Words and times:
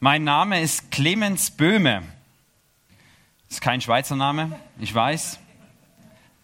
Mein 0.00 0.22
Name 0.22 0.60
ist 0.60 0.92
Clemens 0.92 1.50
Böhme. 1.50 2.04
Ist 3.50 3.60
kein 3.60 3.80
Schweizer 3.80 4.14
Name, 4.14 4.56
ich 4.78 4.94
weiß. 4.94 5.40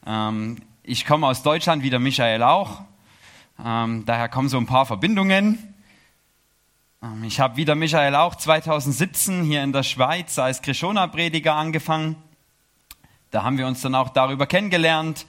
Ähm, 0.06 0.60
ich 0.82 1.06
komme 1.06 1.28
aus 1.28 1.44
Deutschland, 1.44 1.84
wie 1.84 1.90
der 1.90 2.00
Michael 2.00 2.42
auch. 2.42 2.82
Ähm, 3.64 4.04
daher 4.06 4.28
kommen 4.28 4.48
so 4.48 4.56
ein 4.56 4.66
paar 4.66 4.86
Verbindungen. 4.86 5.72
Ähm, 7.00 7.22
ich 7.22 7.38
habe 7.38 7.56
wie 7.56 7.64
der 7.64 7.76
Michael 7.76 8.16
auch 8.16 8.34
2017 8.34 9.44
hier 9.44 9.62
in 9.62 9.72
der 9.72 9.84
Schweiz 9.84 10.36
als 10.40 10.60
Krishona-Prediger 10.60 11.54
angefangen. 11.54 12.16
Da 13.30 13.44
haben 13.44 13.56
wir 13.56 13.68
uns 13.68 13.82
dann 13.82 13.94
auch 13.94 14.08
darüber 14.08 14.48
kennengelernt, 14.48 15.26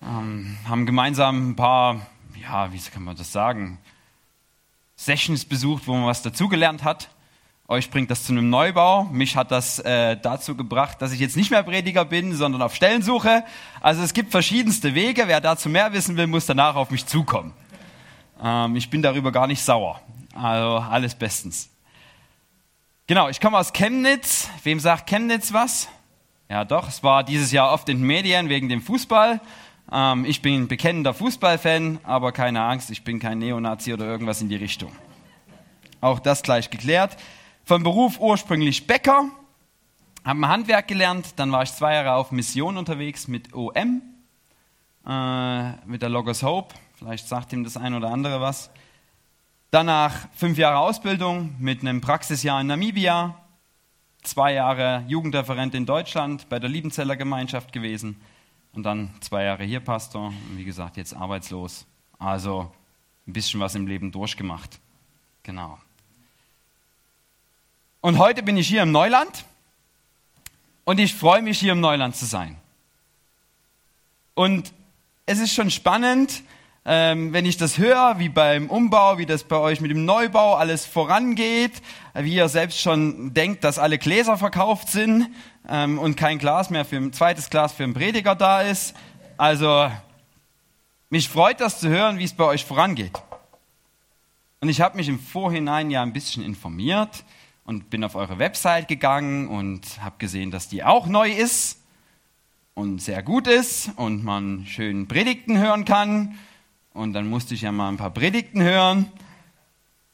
ähm, 0.00 0.56
haben 0.68 0.86
gemeinsam 0.86 1.50
ein 1.50 1.56
paar, 1.56 2.06
ja, 2.40 2.72
wie 2.72 2.78
kann 2.78 3.02
man 3.02 3.16
das 3.16 3.32
sagen, 3.32 3.78
Sessions 4.94 5.44
besucht, 5.44 5.88
wo 5.88 5.94
man 5.94 6.06
was 6.06 6.22
dazugelernt 6.22 6.84
hat. 6.84 7.08
Euch 7.66 7.90
bringt 7.90 8.10
das 8.10 8.24
zu 8.24 8.32
einem 8.32 8.50
Neubau. 8.50 9.04
Mich 9.04 9.36
hat 9.36 9.50
das 9.50 9.78
äh, 9.78 10.18
dazu 10.20 10.54
gebracht, 10.54 11.00
dass 11.00 11.12
ich 11.12 11.20
jetzt 11.20 11.34
nicht 11.34 11.50
mehr 11.50 11.62
Prediger 11.62 12.04
bin, 12.04 12.34
sondern 12.34 12.60
auf 12.60 12.74
Stellensuche. 12.74 13.42
Also 13.80 14.02
es 14.02 14.12
gibt 14.12 14.32
verschiedenste 14.32 14.94
Wege. 14.94 15.24
Wer 15.28 15.40
dazu 15.40 15.70
mehr 15.70 15.94
wissen 15.94 16.18
will, 16.18 16.26
muss 16.26 16.44
danach 16.44 16.76
auf 16.76 16.90
mich 16.90 17.06
zukommen. 17.06 17.54
Ähm, 18.42 18.76
ich 18.76 18.90
bin 18.90 19.00
darüber 19.00 19.32
gar 19.32 19.46
nicht 19.46 19.62
sauer. 19.62 19.98
Also 20.34 20.76
alles 20.76 21.14
bestens. 21.14 21.70
Genau, 23.06 23.30
ich 23.30 23.40
komme 23.40 23.56
aus 23.56 23.72
Chemnitz. 23.72 24.50
Wem 24.62 24.78
sagt 24.78 25.08
Chemnitz 25.08 25.54
was? 25.54 25.88
Ja, 26.50 26.66
doch, 26.66 26.88
es 26.88 27.02
war 27.02 27.24
dieses 27.24 27.50
Jahr 27.50 27.72
oft 27.72 27.88
in 27.88 27.98
den 27.98 28.06
Medien 28.06 28.50
wegen 28.50 28.68
dem 28.68 28.82
Fußball. 28.82 29.40
Ähm, 29.90 30.26
ich 30.26 30.42
bin 30.42 30.68
bekennender 30.68 31.14
Fußballfan, 31.14 32.00
aber 32.02 32.32
keine 32.32 32.60
Angst, 32.60 32.90
ich 32.90 33.04
bin 33.04 33.20
kein 33.20 33.38
Neonazi 33.38 33.94
oder 33.94 34.04
irgendwas 34.04 34.42
in 34.42 34.50
die 34.50 34.56
Richtung. 34.56 34.92
Auch 36.02 36.18
das 36.18 36.42
gleich 36.42 36.68
geklärt. 36.68 37.16
Von 37.66 37.82
Beruf 37.82 38.20
ursprünglich 38.20 38.86
Bäcker, 38.86 39.30
habe 40.22 40.48
Handwerk 40.48 40.86
gelernt, 40.86 41.32
dann 41.36 41.50
war 41.50 41.62
ich 41.62 41.72
zwei 41.72 41.94
Jahre 41.94 42.12
auf 42.12 42.30
Mission 42.30 42.76
unterwegs 42.76 43.26
mit 43.26 43.54
OM, 43.54 44.02
äh, 45.06 45.72
mit 45.86 46.02
der 46.02 46.10
Logos 46.10 46.42
Hope, 46.42 46.74
vielleicht 46.94 47.26
sagt 47.26 47.54
ihm 47.54 47.64
das 47.64 47.78
ein 47.78 47.94
oder 47.94 48.10
andere 48.10 48.42
was. 48.42 48.68
Danach 49.70 50.28
fünf 50.34 50.58
Jahre 50.58 50.76
Ausbildung 50.76 51.54
mit 51.58 51.80
einem 51.80 52.02
Praxisjahr 52.02 52.60
in 52.60 52.66
Namibia, 52.66 53.34
zwei 54.22 54.52
Jahre 54.52 55.02
Jugendreferent 55.08 55.74
in 55.74 55.86
Deutschland 55.86 56.50
bei 56.50 56.58
der 56.58 56.68
Liebenzeller 56.68 57.16
Gemeinschaft 57.16 57.72
gewesen 57.72 58.20
und 58.74 58.82
dann 58.82 59.14
zwei 59.20 59.44
Jahre 59.44 59.64
hier 59.64 59.80
Pastor 59.80 60.26
und 60.26 60.58
wie 60.58 60.64
gesagt 60.64 60.98
jetzt 60.98 61.16
arbeitslos. 61.16 61.86
Also 62.18 62.70
ein 63.26 63.32
bisschen 63.32 63.58
was 63.58 63.74
im 63.74 63.86
Leben 63.86 64.12
durchgemacht. 64.12 64.80
Genau. 65.42 65.78
Und 68.04 68.18
heute 68.18 68.42
bin 68.42 68.58
ich 68.58 68.68
hier 68.68 68.82
im 68.82 68.92
Neuland 68.92 69.46
und 70.84 71.00
ich 71.00 71.14
freue 71.14 71.40
mich, 71.40 71.58
hier 71.58 71.72
im 71.72 71.80
Neuland 71.80 72.14
zu 72.14 72.26
sein. 72.26 72.58
Und 74.34 74.74
es 75.24 75.38
ist 75.38 75.54
schon 75.54 75.70
spannend, 75.70 76.42
ähm, 76.84 77.32
wenn 77.32 77.46
ich 77.46 77.56
das 77.56 77.78
höre, 77.78 78.18
wie 78.18 78.28
beim 78.28 78.68
Umbau, 78.68 79.16
wie 79.16 79.24
das 79.24 79.44
bei 79.44 79.56
euch 79.56 79.80
mit 79.80 79.90
dem 79.90 80.04
Neubau 80.04 80.52
alles 80.52 80.84
vorangeht, 80.84 81.72
wie 82.12 82.34
ihr 82.34 82.50
selbst 82.50 82.78
schon 82.78 83.32
denkt, 83.32 83.64
dass 83.64 83.78
alle 83.78 83.96
Gläser 83.96 84.36
verkauft 84.36 84.90
sind 84.90 85.30
ähm, 85.66 85.98
und 85.98 86.18
kein 86.18 86.38
Glas 86.38 86.68
mehr 86.68 86.84
für 86.84 86.96
ein 86.96 87.14
zweites 87.14 87.48
Glas 87.48 87.72
für 87.72 87.84
einen 87.84 87.94
Prediger 87.94 88.34
da 88.34 88.60
ist. 88.60 88.94
Also 89.38 89.90
mich 91.08 91.30
freut 91.30 91.58
das 91.58 91.80
zu 91.80 91.88
hören, 91.88 92.18
wie 92.18 92.24
es 92.24 92.34
bei 92.34 92.44
euch 92.44 92.66
vorangeht. 92.66 93.18
Und 94.60 94.68
ich 94.68 94.82
habe 94.82 94.98
mich 94.98 95.08
im 95.08 95.18
Vorhinein 95.18 95.90
ja 95.90 96.02
ein 96.02 96.12
bisschen 96.12 96.44
informiert 96.44 97.24
und 97.64 97.90
bin 97.90 98.04
auf 98.04 98.14
eure 98.14 98.38
Website 98.38 98.88
gegangen 98.88 99.48
und 99.48 100.02
habe 100.02 100.16
gesehen, 100.18 100.50
dass 100.50 100.68
die 100.68 100.84
auch 100.84 101.06
neu 101.06 101.30
ist 101.30 101.80
und 102.74 103.00
sehr 103.00 103.22
gut 103.22 103.46
ist 103.46 103.90
und 103.96 104.24
man 104.24 104.66
schön 104.66 105.08
Predigten 105.08 105.58
hören 105.58 105.84
kann. 105.84 106.38
Und 106.92 107.12
dann 107.12 107.28
musste 107.28 107.54
ich 107.54 107.62
ja 107.62 107.72
mal 107.72 107.88
ein 107.88 107.96
paar 107.96 108.10
Predigten 108.10 108.62
hören. 108.62 109.10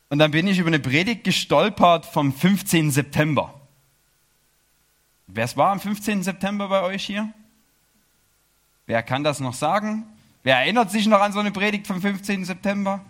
Und 0.08 0.18
dann 0.18 0.30
bin 0.30 0.46
ich 0.46 0.58
über 0.58 0.68
eine 0.68 0.80
Predigt 0.80 1.24
gestolpert 1.24 2.06
vom 2.06 2.32
15. 2.32 2.90
September. 2.90 3.54
Wer 5.26 5.44
es 5.44 5.56
war 5.56 5.70
am 5.72 5.80
15. 5.80 6.22
September 6.22 6.68
bei 6.68 6.82
euch 6.82 7.04
hier? 7.04 7.32
Wer 8.86 9.02
kann 9.02 9.22
das 9.22 9.40
noch 9.40 9.54
sagen? 9.54 10.04
Wer 10.42 10.56
erinnert 10.56 10.90
sich 10.90 11.06
noch 11.06 11.20
an 11.20 11.32
so 11.32 11.38
eine 11.38 11.52
Predigt 11.52 11.86
vom 11.86 12.00
15. 12.00 12.44
September? 12.44 13.04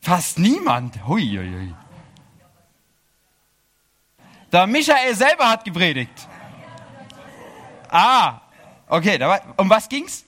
Fast 0.00 0.38
niemand. 0.38 1.06
Hui, 1.06 1.22
hui, 1.22 1.50
hui. 1.50 1.74
Der 4.56 4.66
Michael 4.66 5.14
selber 5.14 5.50
hat 5.50 5.64
gepredigt. 5.66 6.26
Ah, 7.90 8.40
okay. 8.88 9.22
Um 9.58 9.68
was 9.68 9.86
ging's? 9.86 10.24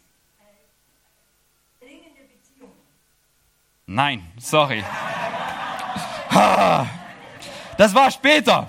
Nein, 3.87 4.31
sorry. 4.39 4.85
Das 7.79 7.95
war 7.95 8.11
später. 8.11 8.69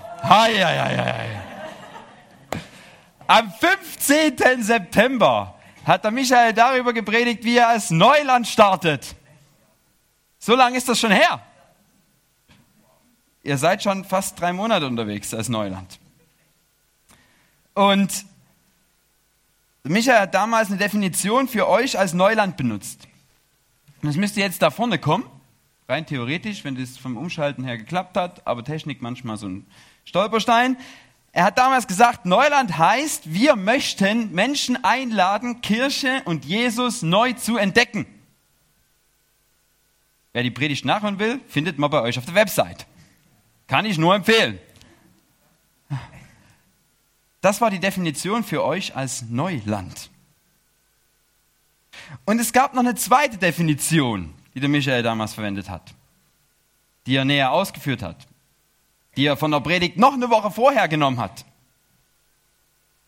Am 3.26 3.52
15. 3.52 4.62
September 4.62 5.54
hat 5.84 6.04
der 6.04 6.10
Michael 6.10 6.54
darüber 6.54 6.94
gepredigt, 6.94 7.44
wie 7.44 7.58
er 7.58 7.68
als 7.68 7.90
Neuland 7.90 8.46
startet. 8.46 9.14
So 10.38 10.54
lange 10.54 10.78
ist 10.78 10.88
das 10.88 10.98
schon 10.98 11.10
her. 11.10 11.42
Ihr 13.42 13.56
seid 13.56 13.82
schon 13.82 14.04
fast 14.04 14.38
drei 14.38 14.52
Monate 14.52 14.86
unterwegs 14.86 15.32
als 15.32 15.48
Neuland. 15.48 15.98
Und 17.74 18.26
Michael 19.82 20.20
hat 20.20 20.34
damals 20.34 20.68
eine 20.68 20.76
Definition 20.76 21.48
für 21.48 21.68
euch 21.68 21.98
als 21.98 22.12
Neuland 22.12 22.56
benutzt. 22.56 23.08
Das 24.02 24.16
müsste 24.16 24.40
jetzt 24.40 24.60
da 24.60 24.70
vorne 24.70 24.98
kommen, 24.98 25.24
rein 25.88 26.06
theoretisch, 26.06 26.64
wenn 26.64 26.74
das 26.74 26.98
vom 26.98 27.16
Umschalten 27.16 27.64
her 27.64 27.78
geklappt 27.78 28.16
hat, 28.16 28.46
aber 28.46 28.64
Technik 28.64 29.00
manchmal 29.00 29.36
so 29.36 29.48
ein 29.48 29.66
Stolperstein. 30.04 30.76
Er 31.32 31.44
hat 31.44 31.58
damals 31.58 31.86
gesagt, 31.86 32.26
Neuland 32.26 32.76
heißt, 32.76 33.32
wir 33.32 33.56
möchten 33.56 34.32
Menschen 34.32 34.82
einladen, 34.84 35.62
Kirche 35.62 36.22
und 36.24 36.44
Jesus 36.44 37.02
neu 37.02 37.32
zu 37.34 37.56
entdecken. 37.56 38.06
Wer 40.32 40.42
die 40.42 40.50
Predigt 40.50 40.84
nachhören 40.84 41.18
will, 41.18 41.40
findet 41.48 41.78
man 41.78 41.90
bei 41.90 42.02
euch 42.02 42.18
auf 42.18 42.24
der 42.24 42.34
Website. 42.34 42.86
Kann 43.70 43.84
ich 43.84 43.98
nur 43.98 44.16
empfehlen. 44.16 44.58
Das 47.40 47.60
war 47.60 47.70
die 47.70 47.78
Definition 47.78 48.42
für 48.42 48.64
euch 48.64 48.96
als 48.96 49.22
Neuland. 49.22 50.10
Und 52.24 52.40
es 52.40 52.52
gab 52.52 52.74
noch 52.74 52.80
eine 52.80 52.96
zweite 52.96 53.38
Definition, 53.38 54.34
die 54.54 54.60
der 54.60 54.68
Michael 54.68 55.04
damals 55.04 55.34
verwendet 55.34 55.70
hat, 55.70 55.94
die 57.06 57.14
er 57.14 57.24
näher 57.24 57.52
ausgeführt 57.52 58.02
hat, 58.02 58.26
die 59.16 59.26
er 59.26 59.36
von 59.36 59.52
der 59.52 59.60
Predigt 59.60 59.96
noch 59.96 60.14
eine 60.14 60.30
Woche 60.30 60.50
vorher 60.50 60.88
genommen 60.88 61.20
hat. 61.20 61.44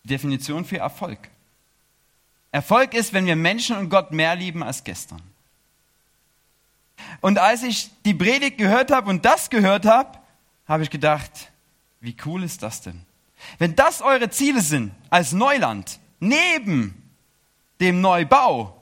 Die 0.05 0.11
Definition 0.11 0.65
für 0.65 0.79
Erfolg. 0.79 1.29
Erfolg 2.53 2.95
ist, 2.95 3.13
wenn 3.13 3.27
wir 3.27 3.35
Menschen 3.35 3.77
und 3.77 3.89
Gott 3.89 4.13
mehr 4.13 4.37
lieben 4.37 4.63
als 4.63 4.85
gestern. 4.85 5.23
Und 7.21 7.41
als 7.41 7.65
ich 7.65 7.91
die 8.05 8.15
Predigt 8.15 8.59
gehört 8.59 8.93
habe 8.93 9.11
und 9.11 9.25
das 9.25 9.51
gehört 9.51 9.87
habe, 9.87 10.22
habe 10.67 10.83
ich 10.83 10.91
gedacht, 10.91 11.51
wie 12.01 12.17
cool 12.25 12.43
ist 12.43 12.63
das 12.63 12.81
denn? 12.81 13.05
Wenn 13.59 13.75
das 13.75 14.03
eure 14.03 14.31
Ziele 14.31 14.61
sind 14.61 14.93
als 15.11 15.33
Neuland, 15.33 15.99
neben 16.21 17.11
dem 17.81 18.01
Neubau, 18.01 18.81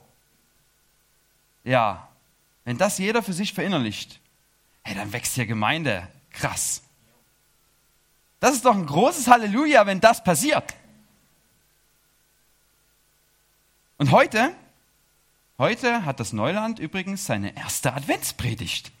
ja, 1.63 2.07
wenn 2.63 2.77
das 2.77 2.97
jeder 2.97 3.23
für 3.23 3.33
sich 3.33 3.53
verinnerlicht, 3.53 4.19
hey, 4.83 4.95
dann 4.95 5.13
wächst 5.13 5.35
hier 5.35 5.45
Gemeinde 5.45 6.07
krass. 6.31 6.83
Das 8.39 8.55
ist 8.55 8.65
doch 8.65 8.75
ein 8.75 8.85
großes 8.85 9.27
Halleluja, 9.27 9.85
wenn 9.85 9.99
das 9.99 10.23
passiert. 10.23 10.73
Und 13.97 14.09
heute, 14.09 14.55
heute 15.59 16.05
hat 16.05 16.19
das 16.19 16.33
Neuland 16.33 16.79
übrigens 16.79 17.25
seine 17.25 17.55
erste 17.55 17.93
Adventspredigt. 17.93 18.91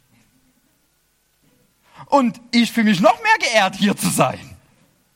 Und 2.07 2.41
ich 2.51 2.71
fühle 2.71 2.89
mich 2.89 2.99
noch 2.99 3.21
mehr 3.21 3.37
geehrt, 3.39 3.75
hier 3.75 3.95
zu 3.95 4.09
sein. 4.09 4.39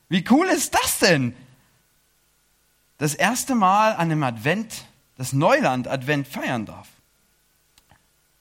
Wie 0.08 0.24
cool 0.30 0.46
ist 0.46 0.74
das 0.74 0.98
denn? 0.98 1.34
Das 2.98 3.14
erste 3.14 3.54
Mal 3.54 3.92
an 3.92 4.10
einem 4.10 4.22
Advent, 4.22 4.84
das 5.16 5.32
Neuland 5.32 5.88
Advent 5.88 6.26
feiern 6.26 6.66
darf. 6.66 6.88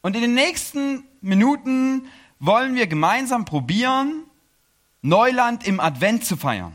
Und 0.01 0.15
in 0.15 0.21
den 0.21 0.33
nächsten 0.33 1.03
Minuten 1.21 2.07
wollen 2.39 2.75
wir 2.75 2.87
gemeinsam 2.87 3.45
probieren, 3.45 4.23
Neuland 5.01 5.67
im 5.67 5.79
Advent 5.79 6.25
zu 6.25 6.37
feiern. 6.37 6.73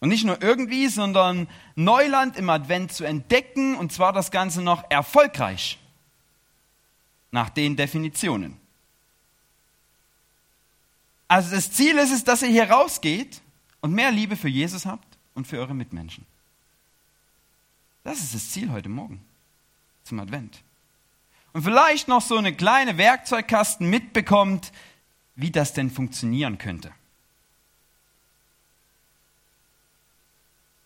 Und 0.00 0.10
nicht 0.10 0.24
nur 0.24 0.40
irgendwie, 0.42 0.88
sondern 0.88 1.48
Neuland 1.74 2.36
im 2.36 2.48
Advent 2.50 2.92
zu 2.92 3.04
entdecken 3.04 3.74
und 3.74 3.92
zwar 3.92 4.12
das 4.12 4.30
Ganze 4.30 4.62
noch 4.62 4.84
erfolgreich. 4.90 5.78
Nach 7.30 7.50
den 7.50 7.76
Definitionen. 7.76 8.58
Also 11.28 11.54
das 11.54 11.70
Ziel 11.70 11.98
ist 11.98 12.10
es, 12.10 12.24
dass 12.24 12.42
ihr 12.42 12.48
hier 12.48 12.70
rausgeht 12.70 13.42
und 13.80 13.92
mehr 13.92 14.10
Liebe 14.10 14.36
für 14.36 14.48
Jesus 14.48 14.86
habt 14.86 15.06
und 15.34 15.46
für 15.46 15.58
eure 15.58 15.74
Mitmenschen. 15.74 16.26
Das 18.02 18.20
ist 18.20 18.34
das 18.34 18.50
Ziel 18.50 18.72
heute 18.72 18.88
Morgen 18.88 19.22
zum 20.04 20.18
Advent. 20.18 20.62
Und 21.52 21.62
vielleicht 21.62 22.08
noch 22.08 22.22
so 22.22 22.36
eine 22.36 22.54
kleine 22.54 22.96
Werkzeugkasten 22.96 23.88
mitbekommt, 23.88 24.72
wie 25.36 25.50
das 25.50 25.74
denn 25.74 25.90
funktionieren 25.90 26.56
könnte. 26.56 26.90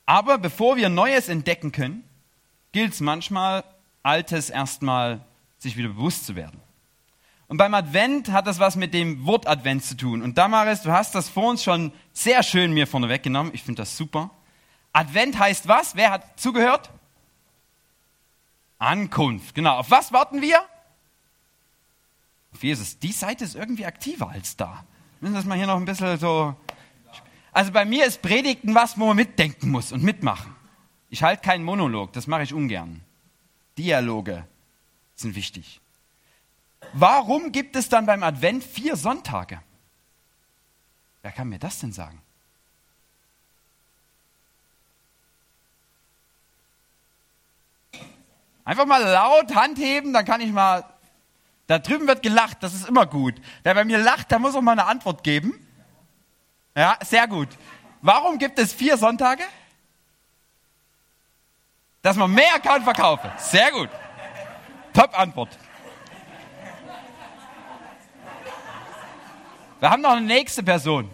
Aber 0.05 0.39
bevor 0.39 0.77
wir 0.77 0.89
Neues 0.89 1.29
entdecken 1.29 1.73
können, 1.73 2.05
gilt 2.73 2.93
es 2.93 3.01
manchmal, 3.01 3.65
Altes 4.03 4.51
erstmal 4.51 5.25
sich 5.59 5.77
wieder 5.77 5.89
bewusst 5.89 6.27
zu 6.27 6.35
werden. 6.35 6.61
Und 7.53 7.59
beim 7.59 7.75
Advent 7.75 8.33
hat 8.33 8.47
das 8.47 8.61
was 8.61 8.77
mit 8.77 8.95
dem 8.95 9.27
Wort 9.27 9.47
Advent 9.47 9.85
zu 9.85 9.95
tun. 9.95 10.23
Und 10.23 10.39
Damaris, 10.39 10.81
du 10.81 10.91
hast 10.91 11.15
das 11.15 11.29
vor 11.29 11.51
uns 11.51 11.63
schon 11.63 11.93
sehr 12.15 12.43
schön 12.43 12.73
mir 12.73 12.87
vorne 12.87 13.11
weggenommen. 13.11 13.53
Ich 13.55 13.63
finde 13.63 13.83
das 13.83 13.95
super. 13.95 14.31
Advent 14.95 15.39
heißt 15.39 15.69
was? 15.69 15.95
Wer 15.95 16.13
hat 16.13 16.41
zugehört? 16.41 16.89
Ankunft. 18.79 19.55
Genau. 19.55 19.77
Auf 19.77 19.91
was 19.91 20.15
warten 20.15 20.41
wir? 20.41 20.61
Auf 22.55 22.63
Jesus. 22.63 22.99
Die 22.99 23.13
Seite 23.13 23.45
ist 23.45 23.55
irgendwie 23.55 23.85
aktiver 23.85 24.31
als 24.31 24.57
da. 24.57 24.87
Müssen 25.21 25.35
das 25.35 25.45
mal 25.45 25.59
hier 25.59 25.67
noch 25.67 25.77
ein 25.77 25.85
bisschen 25.85 26.19
so. 26.19 26.57
Also 27.53 27.71
bei 27.71 27.85
mir 27.85 28.07
ist 28.07 28.23
Predigten 28.23 28.75
was, 28.75 28.99
wo 28.99 29.09
man 29.09 29.17
mitdenken 29.17 29.71
muss 29.71 29.93
und 29.93 30.03
mitmachen. 30.03 30.57
Ich 31.11 31.23
halte 31.23 31.43
keinen 31.43 31.65
Monolog, 31.65 32.15
das 32.15 32.27
mache 32.27 32.45
ich 32.45 32.55
ungern. 32.55 33.03
Dialoge 33.77 34.47
sind 35.17 35.35
wichtig. 35.35 35.82
Warum 36.93 37.53
gibt 37.53 37.77
es 37.77 37.89
dann 37.89 38.07
beim 38.07 38.23
Advent 38.23 38.63
vier 38.65 38.97
Sonntage? 38.97 39.61
Wer 41.23 41.33
kann 41.33 41.49
mir 41.49 41.59
das 41.59 41.79
denn 41.79 41.93
sagen? 41.93 42.21
Einfach 48.65 48.87
mal 48.87 49.03
laut 49.03 49.55
Hand 49.55 49.79
heben, 49.79 50.13
dann 50.13 50.25
kann 50.25 50.41
ich 50.41 50.53
mal. 50.53 50.85
Da 51.67 51.79
drüben 51.79 52.07
wird 52.07 52.23
gelacht, 52.23 52.59
das 52.61 52.75
ist 52.75 52.89
immer 52.89 53.07
gut. 53.07 53.35
Wer 53.63 53.75
bei 53.75 53.85
mir 53.85 53.99
lacht, 53.99 54.31
der 54.31 54.39
muss 54.39 54.55
auch 54.55 54.61
mal 54.61 54.73
eine 54.73 54.85
Antwort 54.85 55.25
geben. 55.25 55.67
Ja, 56.75 56.99
sehr 57.03 57.27
gut. 57.29 57.49
Warum 58.03 58.39
gibt 58.39 58.59
es 58.59 58.73
vier 58.73 58.97
Sonntage? 58.97 59.45
Dass 62.03 62.17
man 62.17 62.33
mehr 62.33 62.59
kann 62.61 62.83
verkaufen. 62.83 63.31
Sehr 63.39 63.71
gut. 63.71 63.89
Top 64.93 65.19
Antwort. 65.19 65.57
Wir 69.83 69.91
haben 69.91 70.01
noch 70.01 70.13
eine 70.13 70.25
nächste 70.25 70.63
Person. 70.63 71.11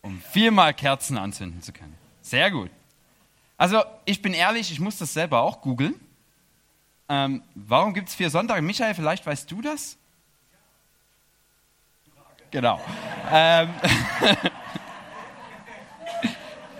Um 0.00 0.20
viermal 0.20 0.74
Kerzen 0.74 1.18
anzünden 1.18 1.60
zu 1.60 1.72
können. 1.72 1.98
Sehr 2.22 2.52
gut. 2.52 2.70
Also, 3.56 3.82
ich 4.04 4.22
bin 4.22 4.32
ehrlich, 4.32 4.70
ich 4.70 4.78
muss 4.78 4.96
das 4.96 5.12
selber 5.12 5.42
auch 5.42 5.60
googeln. 5.60 5.96
Ähm, 7.08 7.42
warum 7.56 7.94
gibt 7.94 8.10
es 8.10 8.14
vier 8.14 8.30
Sonntage? 8.30 8.62
Michael, 8.62 8.94
vielleicht 8.94 9.26
weißt 9.26 9.50
du 9.50 9.60
das? 9.60 9.96
Genau. 12.52 12.80
ähm, 13.32 13.68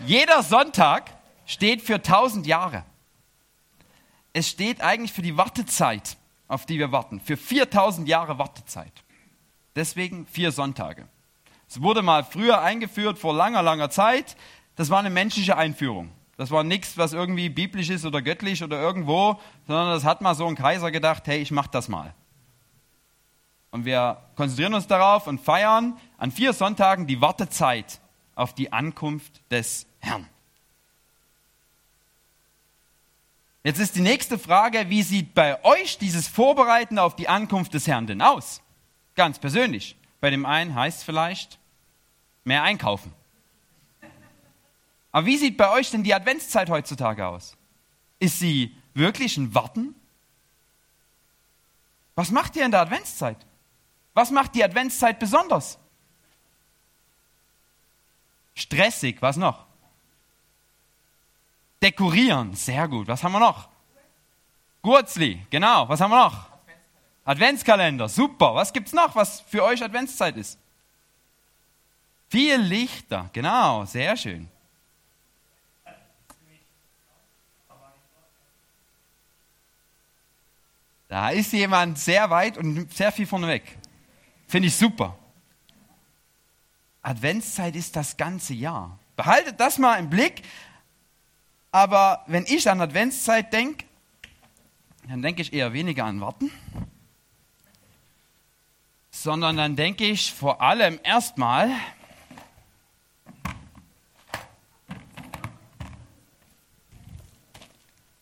jeder 0.07 0.45
Sonntag 0.45 1.11
steht 1.45 1.83
für 1.83 2.01
tausend 2.01 2.47
Jahre. 2.47 2.85
Es 4.33 4.49
steht 4.49 4.81
eigentlich 4.81 5.13
für 5.13 5.23
die 5.23 5.37
Wartezeit, 5.37 6.17
auf 6.47 6.67
die 6.67 6.79
wir 6.79 6.93
warten. 6.93 7.19
Für 7.19 7.37
4000 7.37 8.09
Jahre 8.09 8.39
Wartezeit. 8.39 8.93
Deswegen 9.77 10.27
vier 10.27 10.51
Sonntage. 10.51 11.07
Es 11.69 11.83
wurde 11.83 12.03
mal 12.03 12.25
früher 12.25 12.63
eingeführt, 12.63 13.19
vor 13.19 13.35
langer, 13.35 13.63
langer 13.63 13.91
Zeit. 13.91 14.37
Das 14.75 14.91
war 14.91 14.99
eine 14.99 15.11
menschliche 15.11 15.57
Einführung. 15.57 16.11
Das 16.37 16.51
war 16.51 16.65
nichts, 16.65 16.99
was 16.99 17.13
irgendwie 17.13 17.49
biblisch 17.49 17.91
ist 17.91 18.05
oder 18.05 18.23
göttlich 18.23 18.63
oder 18.63 18.81
irgendwo, 18.81 19.41
sondern 19.67 19.89
das 19.89 20.05
hat 20.05 20.21
mal 20.21 20.35
so 20.35 20.47
ein 20.47 20.55
Kaiser 20.55 20.91
gedacht, 20.91 21.27
hey, 21.27 21.39
ich 21.41 21.51
mach 21.51 21.67
das 21.67 21.89
mal. 21.89 22.15
Und 23.71 23.85
wir 23.85 24.23
konzentrieren 24.37 24.75
uns 24.75 24.87
darauf 24.87 25.27
und 25.27 25.41
feiern 25.41 25.99
an 26.19 26.31
vier 26.31 26.53
Sonntagen 26.53 27.07
die 27.07 27.21
Wartezeit 27.21 28.01
auf 28.35 28.55
die 28.55 28.73
Ankunft 28.73 29.41
des 29.51 29.87
Herrn. 30.01 30.27
Jetzt 33.65 33.81
ist 33.81 33.97
die 33.97 34.01
nächste 34.01 34.39
Frage, 34.39 34.89
wie 34.89 35.03
sieht 35.03 35.35
bei 35.35 35.63
euch 35.65 35.99
dieses 35.99 36.29
Vorbereiten 36.29 36.99
auf 36.99 37.17
die 37.17 37.29
Ankunft 37.29 37.75
des 37.75 37.87
Herrn 37.87 38.07
denn 38.07 38.23
aus? 38.23 38.63
Ganz 39.17 39.39
persönlich. 39.39 39.97
Bei 40.21 40.31
dem 40.31 40.47
einen 40.47 40.75
heißt 40.75 40.99
es 40.99 41.05
vielleicht 41.05 41.59
mehr 42.45 42.63
einkaufen. 42.63 43.13
Aber 45.11 45.27
wie 45.27 45.39
sieht 45.39 45.57
bei 45.57 45.71
euch 45.71 45.91
denn 45.91 46.05
die 46.05 46.15
Adventszeit 46.15 46.69
heutzutage 46.69 47.27
aus? 47.27 47.57
Ist 48.19 48.39
sie 48.39 48.77
wirklich 48.95 49.37
ein 49.39 49.55
Warten? 49.55 49.95
Was 52.15 52.31
macht 52.31 52.57
ihr 52.57 52.65
in 52.65 52.71
der 52.71 52.81
Adventszeit? 52.81 53.39
Was 54.15 54.31
macht 54.31 54.55
die 54.55 54.65
Adventszeit 54.65 55.19
besonders? 55.19 55.79
Stressig, 58.55 59.21
was 59.21 59.37
noch? 59.37 59.67
Dekorieren, 61.83 62.55
sehr 62.55 62.89
gut. 62.89 63.07
Was 63.09 63.23
haben 63.23 63.33
wir 63.33 63.41
noch? 63.41 63.69
Gurzli, 64.83 65.47
genau. 65.51 65.89
Was 65.89 66.01
haben 66.01 66.11
wir 66.11 66.25
noch? 66.25 66.56
Adventskalender, 67.27 68.09
super. 68.09 68.55
Was 68.55 68.73
gibt's 68.73 68.93
noch, 68.93 69.15
was 69.17 69.41
für 69.41 69.65
euch 69.65 69.83
Adventszeit 69.83 70.37
ist? 70.37 70.59
Viel 72.29 72.57
Lichter, 72.57 73.29
genau, 73.33 73.85
sehr 73.85 74.17
schön. 74.17 74.49
Da 81.09 81.31
ist 81.31 81.53
jemand 81.53 81.99
sehr 81.99 82.31
weit 82.31 82.59
und 82.59 82.93
sehr 82.93 83.13
viel 83.13 83.27
vorneweg. 83.27 83.77
Finde 84.47 84.69
ich 84.69 84.77
super. 84.77 85.17
Adventszeit 87.03 87.75
ist 87.75 87.95
das 87.97 88.17
ganze 88.17 88.55
Jahr. 88.55 88.99
Behaltet 89.17 89.59
das 89.59 89.79
mal 89.79 89.99
im 89.99 90.11
Blick. 90.11 90.43
Aber 91.73 92.25
wenn 92.27 92.45
ich 92.47 92.69
an 92.71 92.81
Adventszeit 92.81 93.53
denke, 93.53 93.85
dann 95.09 95.23
denke 95.23 95.43
ich 95.43 95.53
eher 95.53 95.73
weniger 95.73 96.05
an 96.05 96.21
Warten, 96.21 96.51
sondern 99.23 99.57
dann 99.57 99.77
denke 99.77 100.05
ich 100.05 100.33
vor 100.33 100.61
allem 100.61 101.01
erstmal 101.03 101.71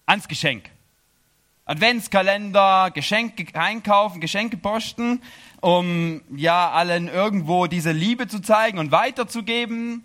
ans 0.07 0.29
Geschenk. 0.29 0.71
Adventskalender, 1.65 2.91
Geschenke 2.93 3.59
einkaufen, 3.59 4.21
Geschenke 4.21 4.57
posten, 4.57 5.23
um 5.61 6.21
ja 6.37 6.71
allen 6.71 7.09
irgendwo 7.09 7.67
diese 7.67 7.91
Liebe 7.93 8.29
zu 8.29 8.41
zeigen 8.41 8.79
und 8.79 8.93
weiterzugeben. 8.93 10.05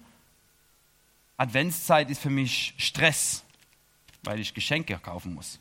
Adventszeit 1.37 2.09
ist 2.09 2.21
für 2.21 2.29
mich 2.29 2.73
Stress, 2.77 3.43
weil 4.23 4.39
ich 4.39 4.53
Geschenke 4.53 4.97
kaufen 4.97 5.35
muss. 5.35 5.59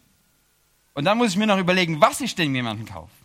Und 0.95 1.05
dann 1.05 1.19
muss 1.19 1.33
ich 1.33 1.37
mir 1.37 1.47
noch 1.47 1.59
überlegen, 1.59 2.01
was 2.01 2.21
ich 2.21 2.35
denn 2.35 2.55
jemandem 2.55 2.87
kaufe. 2.87 3.18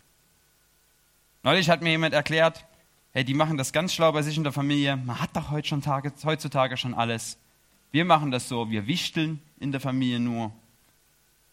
Neulich 1.44 1.70
hat 1.70 1.82
mir 1.82 1.90
jemand 1.90 2.14
erklärt, 2.14 2.64
hey, 3.12 3.24
die 3.24 3.34
machen 3.34 3.56
das 3.56 3.72
ganz 3.72 3.94
schlau 3.94 4.10
bei 4.10 4.22
sich 4.22 4.36
in 4.36 4.42
der 4.42 4.52
Familie. 4.52 4.96
Man 4.96 5.20
hat 5.20 5.30
doch 5.36 5.52
heutzutage 5.52 6.76
schon 6.76 6.94
alles. 6.94 7.38
Wir 7.92 8.04
machen 8.04 8.32
das 8.32 8.48
so, 8.48 8.70
wir 8.70 8.88
wichteln 8.88 9.40
in 9.60 9.70
der 9.70 9.80
Familie 9.80 10.18
nur 10.18 10.50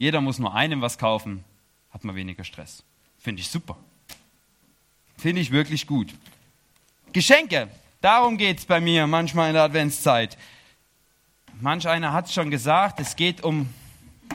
jeder 0.01 0.19
muss 0.19 0.39
nur 0.39 0.55
einem 0.55 0.81
was 0.81 0.98
kaufen, 0.98 1.43
hat 1.91 2.03
man 2.03 2.15
weniger 2.15 2.43
Stress. 2.43 2.83
Finde 3.19 3.39
ich 3.39 3.50
super. 3.50 3.77
Finde 5.15 5.41
ich 5.41 5.51
wirklich 5.51 5.86
gut. 5.86 6.12
Geschenke, 7.13 7.67
darum 8.01 8.39
geht 8.39 8.57
es 8.57 8.65
bei 8.65 8.81
mir 8.81 9.05
manchmal 9.05 9.50
in 9.50 9.53
der 9.53 9.62
Adventszeit. 9.62 10.39
Manch 11.60 11.88
einer 11.88 12.13
hat 12.13 12.25
es 12.25 12.33
schon 12.33 12.50
gesagt, 12.50 13.00
es 13.00 13.15
geht 13.15 13.43
um 13.43 13.69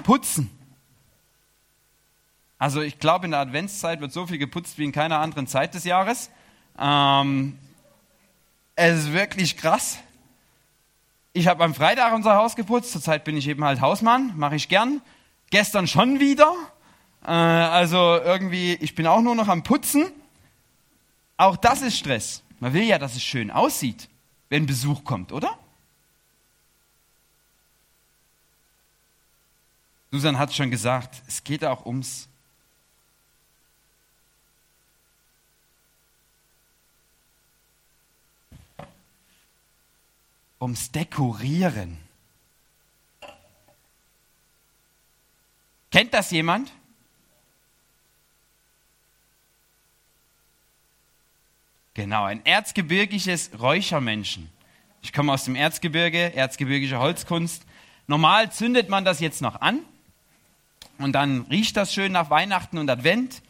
Putzen. 0.05 0.56
Also 2.59 2.81
ich 2.81 2.99
glaube, 2.99 3.27
in 3.27 3.33
der 3.33 3.41
Adventszeit 3.41 4.01
wird 4.01 4.13
so 4.13 4.27
viel 4.27 4.39
geputzt 4.39 4.79
wie 4.79 4.85
in 4.85 4.93
keiner 4.93 5.21
anderen 5.21 5.47
Zeit 5.47 5.75
des 5.75 5.85
Jahres. 5.85 6.31
Ähm, 6.79 7.59
es 8.75 9.01
ist 9.01 9.13
wirklich 9.13 9.57
krass. 9.57 9.99
Ich 11.35 11.49
habe 11.49 11.63
am 11.65 11.75
Freitag 11.75 12.15
unser 12.15 12.35
Haus 12.37 12.57
geputzt. 12.57 12.93
Zurzeit 12.93 13.25
bin 13.25 13.37
ich 13.37 13.47
eben 13.47 13.63
halt 13.63 13.81
Hausmann, 13.81 14.33
mache 14.37 14.57
ich 14.57 14.69
gern. 14.69 15.03
Gestern 15.51 15.87
schon 15.87 16.19
wieder. 16.19 16.55
Äh, 17.25 17.31
also 17.31 17.99
irgendwie, 17.99 18.75
ich 18.75 18.95
bin 18.95 19.07
auch 19.07 19.21
nur 19.21 19.35
noch 19.35 19.49
am 19.49 19.63
Putzen. 19.63 20.07
Auch 21.37 21.57
das 21.57 21.83
ist 21.83 21.99
Stress. 21.99 22.43
Man 22.59 22.73
will 22.73 22.85
ja, 22.85 22.99
dass 22.99 23.17
es 23.17 23.23
schön 23.23 23.51
aussieht, 23.51 24.09
wenn 24.49 24.65
Besuch 24.65 25.05
kommt, 25.05 25.31
oder? 25.31 25.59
Susan 30.11 30.39
hat 30.39 30.55
schon 30.55 30.71
gesagt, 30.71 31.23
es 31.27 31.45
geht 31.45 31.63
auch 31.63 31.85
ums 31.85 32.29
ums 40.61 40.91
Dekorieren. 40.91 41.99
Kennt 45.91 46.13
das 46.15 46.31
jemand? 46.31 46.73
Genau, 51.95 52.25
ein 52.25 52.45
erzgebirgisches 52.45 53.53
Räuchermenschen. 53.59 54.51
Ich 55.01 55.13
komme 55.13 55.33
aus 55.33 55.45
dem 55.45 55.55
Erzgebirge, 55.55 56.35
erzgebirgische 56.35 56.99
Holzkunst. 56.99 57.63
Normal 58.07 58.53
zündet 58.53 58.91
man 58.91 59.05
das 59.05 59.21
jetzt 59.21 59.41
noch 59.41 59.61
an 59.63 59.81
und 60.99 61.13
dann 61.13 61.43
riecht 61.43 61.77
das 61.77 61.95
schön 61.95 62.13
nach 62.13 62.29
Weihnachten 62.29 62.79
und 62.79 62.91
Advent. 62.91 63.43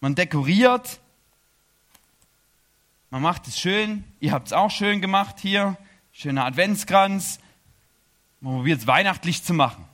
Man 0.00 0.14
dekoriert, 0.14 1.00
man 3.10 3.22
macht 3.22 3.48
es 3.48 3.58
schön. 3.58 4.04
Ihr 4.20 4.32
habt 4.32 4.48
es 4.48 4.52
auch 4.52 4.70
schön 4.70 5.00
gemacht 5.00 5.36
hier. 5.40 5.78
Schöner 6.20 6.46
Adventskranz. 6.46 7.38
Man 8.40 8.56
probiert 8.56 8.80
es 8.80 8.88
weihnachtlich 8.88 9.44
zu 9.44 9.54
machen. 9.54 9.84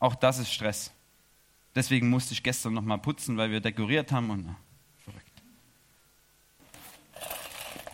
Auch 0.00 0.16
das 0.16 0.38
ist 0.38 0.52
Stress. 0.52 0.90
Deswegen 1.76 2.10
musste 2.10 2.32
ich 2.32 2.42
gestern 2.42 2.74
nochmal 2.74 2.98
putzen, 2.98 3.36
weil 3.36 3.52
wir 3.52 3.60
dekoriert 3.60 4.10
haben 4.10 4.30
und 4.30 4.56
verrückt. 5.04 5.42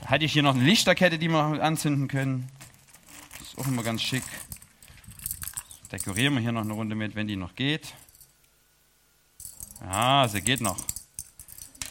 Da 0.01 0.09
hatte 0.09 0.25
ich 0.25 0.33
hier 0.33 0.43
noch 0.43 0.55
eine 0.55 0.65
Lichterkette, 0.65 1.19
die 1.19 1.29
wir 1.29 1.63
anzünden 1.63 2.09
können. 2.09 2.49
Das 3.39 3.49
ist 3.49 3.59
auch 3.59 3.67
immer 3.67 3.83
ganz 3.83 4.01
schick. 4.01 4.25
Dekorieren 5.93 6.33
wir 6.33 6.41
hier 6.41 6.53
noch 6.53 6.63
eine 6.63 6.73
Runde 6.73 6.95
mit, 6.95 7.15
wenn 7.17 7.29
die 7.29 7.37
noch 7.37 7.55
geht. 7.55 7.93
Ja, 9.83 10.27
sie 10.27 10.41
geht 10.41 10.63
noch. 10.63 10.79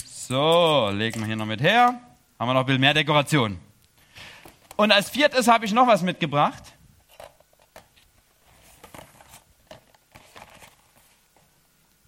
So, 0.07 0.89
legen 0.91 1.19
wir 1.19 1.27
hier 1.27 1.35
noch 1.35 1.45
mit 1.45 1.61
her. 1.61 2.01
Haben 2.39 2.49
wir 2.49 2.53
noch 2.55 2.61
ein 2.61 2.65
bisschen 2.65 2.81
mehr 2.81 2.95
Dekoration. 2.95 3.68
Und 4.79 4.93
als 4.93 5.09
viertes 5.09 5.49
habe 5.49 5.65
ich 5.65 5.73
noch 5.73 5.87
was 5.87 6.03
mitgebracht. 6.03 6.63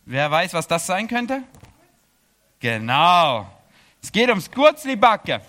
Wer 0.05 0.31
weiß, 0.31 0.53
was 0.53 0.69
das 0.69 0.85
sein 0.87 1.09
könnte? 1.09 1.43
Genau. 2.61 3.45
Es 4.01 4.09
geht 4.09 4.29
ums 4.29 4.49
Kurzlibacke. 4.49 5.41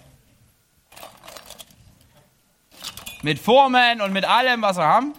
Mit 3.22 3.38
Formen 3.38 4.00
und 4.00 4.12
mit 4.12 4.24
allem, 4.24 4.60
was 4.62 4.76
wir 4.76 4.84
haben. 4.84 5.14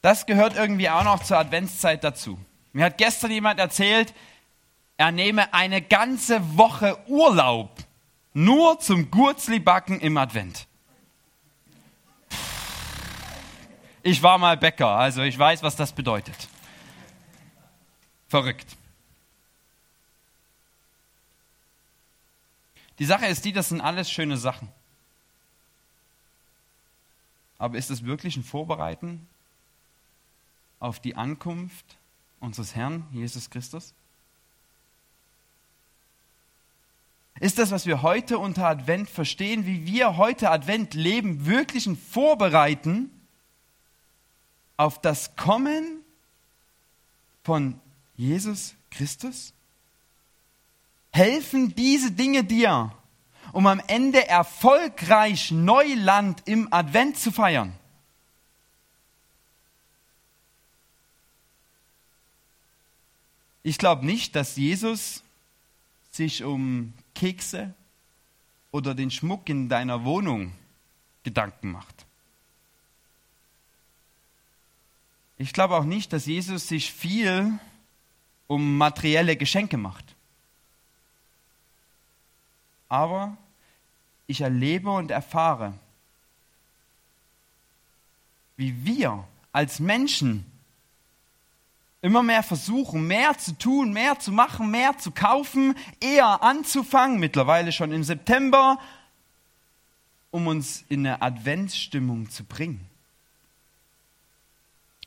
Das 0.00 0.26
gehört 0.26 0.54
irgendwie 0.54 0.88
auch 0.88 1.02
noch 1.02 1.24
zur 1.24 1.38
Adventszeit 1.38 2.04
dazu. 2.04 2.38
Mir 2.72 2.84
hat 2.84 2.98
gestern 2.98 3.32
jemand 3.32 3.58
erzählt, 3.58 4.14
er 5.04 5.12
nehme 5.12 5.52
eine 5.52 5.82
ganze 5.82 6.56
Woche 6.56 6.98
Urlaub 7.08 7.76
nur 8.32 8.80
zum 8.80 9.10
Gurzli-Backen 9.10 10.00
im 10.00 10.16
Advent. 10.16 10.66
Ich 14.02 14.22
war 14.22 14.38
mal 14.38 14.56
Bäcker, 14.56 14.88
also 14.88 15.20
ich 15.20 15.38
weiß, 15.38 15.62
was 15.62 15.76
das 15.76 15.92
bedeutet. 15.92 16.48
Verrückt. 18.28 18.76
Die 22.98 23.04
Sache 23.04 23.26
ist 23.26 23.44
die, 23.44 23.52
das 23.52 23.68
sind 23.68 23.82
alles 23.82 24.10
schöne 24.10 24.38
Sachen. 24.38 24.68
Aber 27.58 27.76
ist 27.76 27.90
es 27.90 28.06
wirklich 28.06 28.38
ein 28.38 28.42
Vorbereiten 28.42 29.28
auf 30.80 30.98
die 30.98 31.14
Ankunft 31.14 31.98
unseres 32.40 32.74
Herrn 32.74 33.06
Jesus 33.12 33.50
Christus? 33.50 33.92
Ist 37.40 37.58
das, 37.58 37.72
was 37.72 37.86
wir 37.86 38.02
heute 38.02 38.38
unter 38.38 38.66
Advent 38.66 39.10
verstehen, 39.10 39.66
wie 39.66 39.86
wir 39.86 40.16
heute 40.16 40.50
Advent 40.50 40.94
leben, 40.94 41.46
wirklich 41.46 41.86
ein 41.86 41.96
Vorbereiten 41.96 43.10
auf 44.76 45.00
das 45.00 45.34
Kommen 45.34 46.00
von 47.42 47.80
Jesus 48.16 48.74
Christus? 48.90 49.52
Helfen 51.10 51.74
diese 51.74 52.12
Dinge 52.12 52.44
dir, 52.44 52.92
um 53.52 53.66
am 53.66 53.80
Ende 53.88 54.26
erfolgreich 54.28 55.50
Neuland 55.50 56.42
im 56.46 56.72
Advent 56.72 57.18
zu 57.18 57.32
feiern? 57.32 57.72
Ich 63.64 63.78
glaube 63.78 64.06
nicht, 64.06 64.36
dass 64.36 64.56
Jesus 64.56 65.22
sich 66.12 66.44
um 66.44 66.92
Kekse 67.14 67.72
oder 68.70 68.94
den 68.94 69.10
Schmuck 69.10 69.48
in 69.48 69.68
deiner 69.68 70.04
Wohnung 70.04 70.52
Gedanken 71.22 71.72
macht. 71.72 72.04
Ich 75.38 75.52
glaube 75.52 75.76
auch 75.76 75.84
nicht, 75.84 76.12
dass 76.12 76.26
Jesus 76.26 76.68
sich 76.68 76.92
viel 76.92 77.58
um 78.46 78.76
materielle 78.76 79.36
Geschenke 79.36 79.76
macht. 79.76 80.14
Aber 82.88 83.36
ich 84.26 84.42
erlebe 84.42 84.90
und 84.90 85.10
erfahre, 85.10 85.74
wie 88.56 88.84
wir 88.84 89.26
als 89.52 89.80
Menschen 89.80 90.44
immer 92.04 92.22
mehr 92.22 92.42
versuchen, 92.42 93.06
mehr 93.06 93.38
zu 93.38 93.56
tun, 93.56 93.90
mehr 93.94 94.18
zu 94.18 94.30
machen, 94.30 94.70
mehr 94.70 94.98
zu 94.98 95.10
kaufen, 95.10 95.74
eher 96.00 96.42
anzufangen, 96.42 97.18
mittlerweile 97.18 97.72
schon 97.72 97.92
im 97.92 98.04
September, 98.04 98.78
um 100.30 100.46
uns 100.46 100.84
in 100.90 101.06
eine 101.06 101.22
Adventsstimmung 101.22 102.28
zu 102.28 102.44
bringen. 102.44 102.86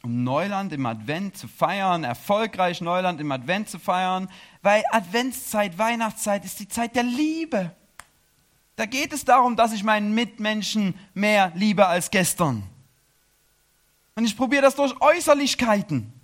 Um 0.02 0.24
Neuland 0.24 0.74
im 0.74 0.88
Advent 0.88 1.38
zu 1.38 1.48
feiern, 1.48 2.04
erfolgreich 2.04 2.82
Neuland 2.82 3.22
im 3.22 3.32
Advent 3.32 3.70
zu 3.70 3.78
feiern, 3.78 4.28
weil 4.64 4.84
Adventszeit, 4.92 5.78
Weihnachtszeit 5.78 6.46
ist 6.46 6.60
die 6.60 6.68
Zeit 6.68 6.96
der 6.96 7.04
Liebe. 7.04 7.76
Da 8.76 8.88
geht 8.88 9.14
es 9.14 9.24
darum, 9.24 9.56
dass 9.56 9.72
ich 9.72 9.84
meinen 9.84 10.16
Mitmenschen 10.16 10.96
mehr 11.14 11.52
liebe 11.54 11.86
als 11.86 12.10
gestern. 12.10 12.64
Und 14.16 14.26
ich 14.26 14.36
probiere 14.36 14.64
das 14.64 14.76
durch 14.76 15.00
Äußerlichkeiten. 15.00 16.17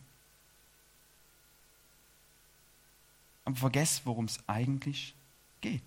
Aber 3.46 3.56
vergesst, 3.56 4.06
worum 4.06 4.26
es 4.26 4.40
eigentlich 4.48 5.14
geht. 5.62 5.84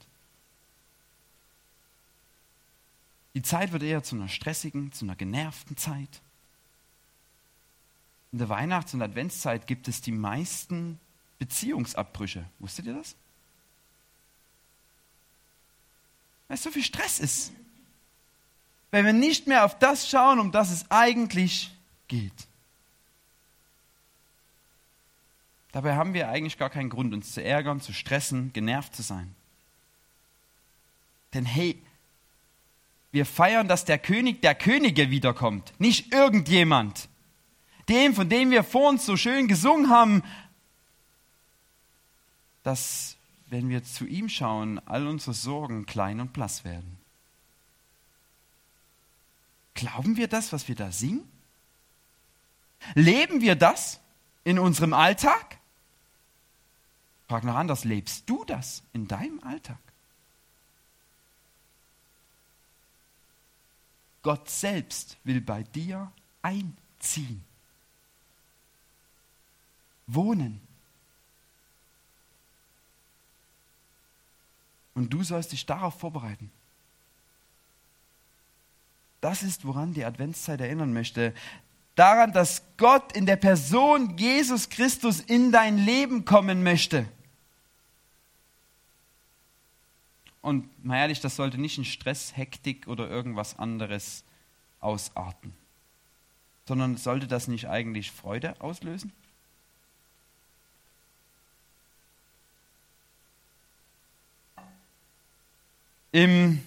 Die 3.34 3.42
Zeit 3.42 3.72
wird 3.72 3.82
eher 3.82 4.02
zu 4.02 4.16
einer 4.16 4.28
stressigen, 4.28 4.92
zu 4.92 5.04
einer 5.04 5.16
genervten 5.16 5.76
Zeit. 5.76 6.22
In 8.32 8.38
der 8.38 8.48
Weihnachts- 8.48 8.94
und 8.94 9.02
Adventszeit 9.02 9.66
gibt 9.66 9.88
es 9.88 10.00
die 10.00 10.12
meisten 10.12 10.98
Beziehungsabbrüche. 11.38 12.44
Wusstet 12.58 12.86
ihr 12.86 12.94
das? 12.94 13.14
Weil 16.48 16.56
es 16.56 16.62
so 16.62 16.70
viel 16.70 16.82
Stress 16.82 17.18
ist. 17.18 17.52
Weil 18.90 19.04
wir 19.04 19.12
nicht 19.12 19.46
mehr 19.46 19.64
auf 19.64 19.78
das 19.78 20.08
schauen, 20.08 20.38
um 20.38 20.52
das 20.52 20.70
es 20.70 20.90
eigentlich 20.90 21.70
geht. 22.08 22.45
Dabei 25.76 25.94
haben 25.94 26.14
wir 26.14 26.30
eigentlich 26.30 26.56
gar 26.56 26.70
keinen 26.70 26.88
Grund, 26.88 27.12
uns 27.12 27.34
zu 27.34 27.44
ärgern, 27.44 27.82
zu 27.82 27.92
stressen, 27.92 28.50
genervt 28.54 28.96
zu 28.96 29.02
sein. 29.02 29.34
Denn 31.34 31.44
hey, 31.44 31.78
wir 33.12 33.26
feiern, 33.26 33.68
dass 33.68 33.84
der 33.84 33.98
König 33.98 34.40
der 34.40 34.54
Könige 34.54 35.10
wiederkommt, 35.10 35.74
nicht 35.78 36.14
irgendjemand. 36.14 37.10
Dem, 37.90 38.14
von 38.14 38.30
dem 38.30 38.50
wir 38.50 38.64
vor 38.64 38.88
uns 38.88 39.04
so 39.04 39.18
schön 39.18 39.48
gesungen 39.48 39.90
haben, 39.90 40.22
dass, 42.62 43.18
wenn 43.50 43.68
wir 43.68 43.84
zu 43.84 44.06
ihm 44.06 44.30
schauen, 44.30 44.80
all 44.86 45.06
unsere 45.06 45.34
Sorgen 45.34 45.84
klein 45.84 46.20
und 46.20 46.32
blass 46.32 46.64
werden. 46.64 46.96
Glauben 49.74 50.16
wir 50.16 50.28
das, 50.28 50.54
was 50.54 50.68
wir 50.68 50.74
da 50.74 50.90
singen? 50.90 51.30
Leben 52.94 53.42
wir 53.42 53.56
das 53.56 54.00
in 54.42 54.58
unserem 54.58 54.94
Alltag? 54.94 55.55
Frag 57.28 57.44
noch 57.44 57.56
anders, 57.56 57.84
lebst 57.84 58.28
du 58.28 58.44
das 58.44 58.82
in 58.92 59.08
deinem 59.08 59.42
Alltag? 59.42 59.78
Gott 64.22 64.48
selbst 64.48 65.16
will 65.24 65.40
bei 65.40 65.62
dir 65.62 66.10
einziehen, 66.42 67.44
wohnen. 70.06 70.60
Und 74.94 75.10
du 75.10 75.22
sollst 75.22 75.52
dich 75.52 75.66
darauf 75.66 75.98
vorbereiten. 75.98 76.50
Das 79.20 79.42
ist, 79.42 79.64
woran 79.64 79.94
die 79.94 80.04
Adventszeit 80.04 80.60
erinnern 80.60 80.92
möchte 80.92 81.34
daran, 81.96 82.32
dass 82.32 82.62
Gott 82.76 83.12
in 83.16 83.26
der 83.26 83.36
Person 83.36 84.16
Jesus 84.16 84.68
Christus 84.68 85.20
in 85.20 85.50
dein 85.50 85.78
Leben 85.78 86.24
kommen 86.24 86.62
möchte. 86.62 87.08
Und 90.46 90.84
mal 90.84 90.98
ehrlich, 90.98 91.18
das 91.18 91.34
sollte 91.34 91.58
nicht 91.58 91.76
in 91.76 91.84
Stress, 91.84 92.36
Hektik 92.36 92.86
oder 92.86 93.10
irgendwas 93.10 93.58
anderes 93.58 94.22
ausarten. 94.78 95.52
Sondern 96.66 96.96
sollte 96.96 97.26
das 97.26 97.48
nicht 97.48 97.68
eigentlich 97.68 98.12
Freude 98.12 98.54
auslösen? 98.60 99.12
Im 106.12 106.62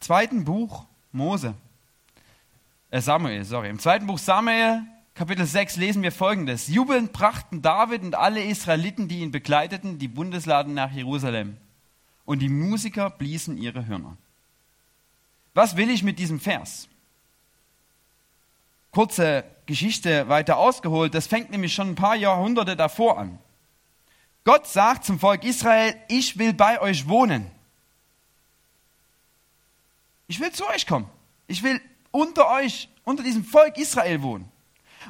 zweiten 0.00 0.46
Buch 0.46 0.86
Mose, 1.12 1.52
äh 2.90 3.02
Samuel, 3.02 3.44
sorry, 3.44 3.68
im 3.68 3.80
zweiten 3.80 4.06
Buch 4.06 4.18
Samuel, 4.18 4.80
Kapitel 5.18 5.46
6 5.46 5.78
lesen 5.78 6.04
wir 6.04 6.12
folgendes. 6.12 6.68
Jubelnd 6.68 7.12
brachten 7.12 7.60
David 7.60 8.02
und 8.02 8.14
alle 8.14 8.40
Israeliten, 8.40 9.08
die 9.08 9.18
ihn 9.18 9.32
begleiteten, 9.32 9.98
die 9.98 10.06
Bundesladen 10.06 10.74
nach 10.74 10.92
Jerusalem. 10.92 11.56
Und 12.24 12.38
die 12.38 12.48
Musiker 12.48 13.10
bliesen 13.10 13.58
ihre 13.58 13.88
Hörner. 13.88 14.16
Was 15.54 15.76
will 15.76 15.90
ich 15.90 16.04
mit 16.04 16.20
diesem 16.20 16.38
Vers? 16.38 16.86
Kurze 18.92 19.42
Geschichte 19.66 20.28
weiter 20.28 20.56
ausgeholt, 20.56 21.12
das 21.14 21.26
fängt 21.26 21.50
nämlich 21.50 21.74
schon 21.74 21.88
ein 21.88 21.96
paar 21.96 22.14
Jahrhunderte 22.14 22.76
davor 22.76 23.18
an. 23.18 23.40
Gott 24.44 24.68
sagt 24.68 25.04
zum 25.04 25.18
Volk 25.18 25.42
Israel, 25.42 25.96
ich 26.06 26.38
will 26.38 26.52
bei 26.52 26.80
euch 26.80 27.08
wohnen. 27.08 27.50
Ich 30.28 30.38
will 30.38 30.52
zu 30.52 30.64
euch 30.68 30.86
kommen. 30.86 31.10
Ich 31.48 31.64
will 31.64 31.80
unter 32.12 32.48
euch, 32.52 32.88
unter 33.02 33.24
diesem 33.24 33.44
Volk 33.44 33.78
Israel 33.78 34.22
wohnen. 34.22 34.48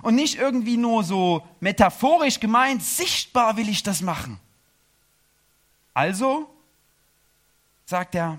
Und 0.02 0.14
nicht 0.14 0.36
irgendwie 0.36 0.76
nur 0.76 1.04
so 1.04 1.46
metaphorisch 1.60 2.40
gemeint, 2.40 2.82
sichtbar 2.82 3.56
will 3.56 3.68
ich 3.68 3.82
das 3.82 4.00
machen. 4.00 4.38
Also 5.94 6.48
sagt 7.86 8.14
er, 8.14 8.38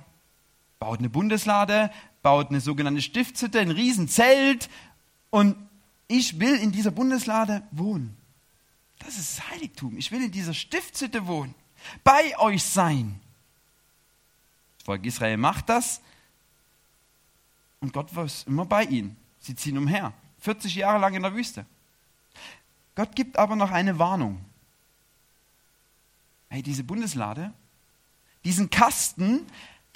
baut 0.79 0.99
eine 0.99 1.09
Bundeslade, 1.09 1.91
baut 2.21 2.49
eine 2.49 2.61
sogenannte 2.61 3.01
Stiftshütte, 3.01 3.59
ein 3.59 3.71
Riesenzelt 3.71 4.69
und 5.29 5.55
ich 6.07 6.39
will 6.39 6.55
in 6.55 6.71
dieser 6.71 6.91
Bundeslade 6.91 7.63
wohnen. 7.71 8.15
Das 8.99 9.17
ist 9.17 9.37
das 9.37 9.49
Heiligtum. 9.49 9.97
Ich 9.97 10.11
will 10.11 10.23
in 10.23 10.31
dieser 10.31 10.53
Stiftshütte 10.53 11.27
wohnen, 11.27 11.55
bei 12.03 12.37
euch 12.39 12.63
sein. 12.63 13.19
Das 14.77 14.85
Volk 14.85 15.05
Israel 15.05 15.37
macht 15.37 15.69
das 15.69 16.01
und 17.79 17.93
Gott 17.93 18.13
war 18.15 18.27
immer 18.45 18.65
bei 18.65 18.83
ihnen. 18.83 19.15
Sie 19.39 19.55
ziehen 19.55 19.77
umher. 19.77 20.13
40 20.39 20.75
Jahre 20.75 20.99
lang 20.99 21.13
in 21.13 21.23
der 21.23 21.33
Wüste. 21.33 21.65
Gott 22.95 23.15
gibt 23.15 23.37
aber 23.37 23.55
noch 23.55 23.71
eine 23.71 23.99
Warnung. 23.99 24.43
Hey, 26.49 26.63
diese 26.63 26.83
Bundeslade, 26.83 27.53
diesen 28.43 28.69
Kasten, 28.69 29.45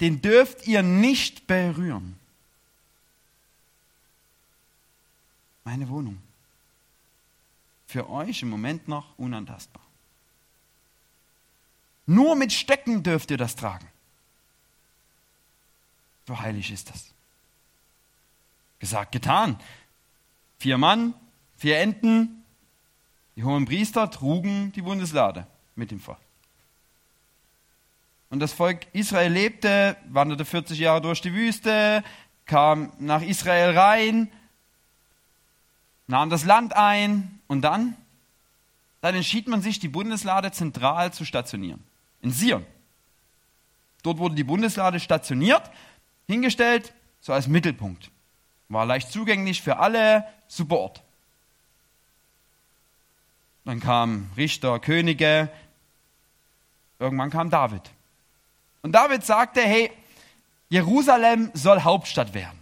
den 0.00 0.22
dürft 0.22 0.66
ihr 0.66 0.82
nicht 0.82 1.46
berühren. 1.46 2.18
Meine 5.64 5.88
Wohnung 5.88 6.20
für 7.86 8.10
euch 8.10 8.42
im 8.42 8.50
Moment 8.50 8.88
noch 8.88 9.16
unantastbar. 9.18 9.82
Nur 12.06 12.34
mit 12.34 12.52
Stecken 12.52 13.02
dürft 13.02 13.30
ihr 13.30 13.36
das 13.36 13.54
tragen. 13.54 13.86
So 16.26 16.38
heilig 16.38 16.70
ist 16.70 16.90
das. 16.90 17.12
Gesagt, 18.78 19.12
getan. 19.12 19.58
Vier 20.64 20.78
Mann, 20.78 21.12
vier 21.58 21.78
Enten, 21.78 22.42
die 23.36 23.44
hohen 23.44 23.66
Priester 23.66 24.10
trugen 24.10 24.72
die 24.72 24.80
Bundeslade 24.80 25.46
mit 25.74 25.90
dem 25.90 26.00
Volk. 26.00 26.16
Und 28.30 28.40
das 28.40 28.54
Volk 28.54 28.86
Israel 28.94 29.30
lebte, 29.30 29.94
wanderte 30.08 30.46
40 30.46 30.78
Jahre 30.78 31.02
durch 31.02 31.20
die 31.20 31.34
Wüste, 31.34 32.02
kam 32.46 32.94
nach 32.98 33.20
Israel 33.20 33.76
rein, 33.76 34.32
nahm 36.06 36.30
das 36.30 36.46
Land 36.46 36.74
ein 36.74 37.42
und 37.46 37.60
dann? 37.60 37.94
Dann 39.02 39.16
entschied 39.16 39.48
man 39.48 39.60
sich, 39.60 39.80
die 39.80 39.88
Bundeslade 39.88 40.50
zentral 40.50 41.12
zu 41.12 41.26
stationieren. 41.26 41.84
In 42.22 42.30
Sion. 42.30 42.64
Dort 44.02 44.16
wurde 44.16 44.34
die 44.34 44.44
Bundeslade 44.44 44.98
stationiert, 44.98 45.70
hingestellt, 46.26 46.94
so 47.20 47.34
als 47.34 47.48
Mittelpunkt. 47.48 48.10
War 48.74 48.86
leicht 48.86 49.12
zugänglich 49.12 49.62
für 49.62 49.78
alle, 49.78 50.26
super 50.48 50.78
Ort. 50.78 51.02
Dann 53.64 53.78
kamen 53.78 54.30
Richter, 54.36 54.80
Könige, 54.80 55.48
irgendwann 56.98 57.30
kam 57.30 57.50
David. 57.50 57.82
Und 58.82 58.90
David 58.90 59.24
sagte, 59.24 59.60
hey, 59.62 59.92
Jerusalem 60.68 61.52
soll 61.54 61.82
Hauptstadt 61.82 62.34
werden. 62.34 62.58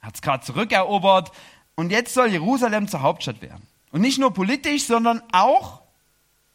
Hat 0.00 0.16
es 0.16 0.22
gerade 0.22 0.44
zurückerobert, 0.44 1.30
und 1.76 1.90
jetzt 1.90 2.14
soll 2.14 2.26
Jerusalem 2.26 2.88
zur 2.88 3.02
Hauptstadt 3.02 3.40
werden. 3.40 3.64
Und 3.92 4.00
nicht 4.00 4.18
nur 4.18 4.34
politisch, 4.34 4.86
sondern 4.86 5.22
auch 5.30 5.82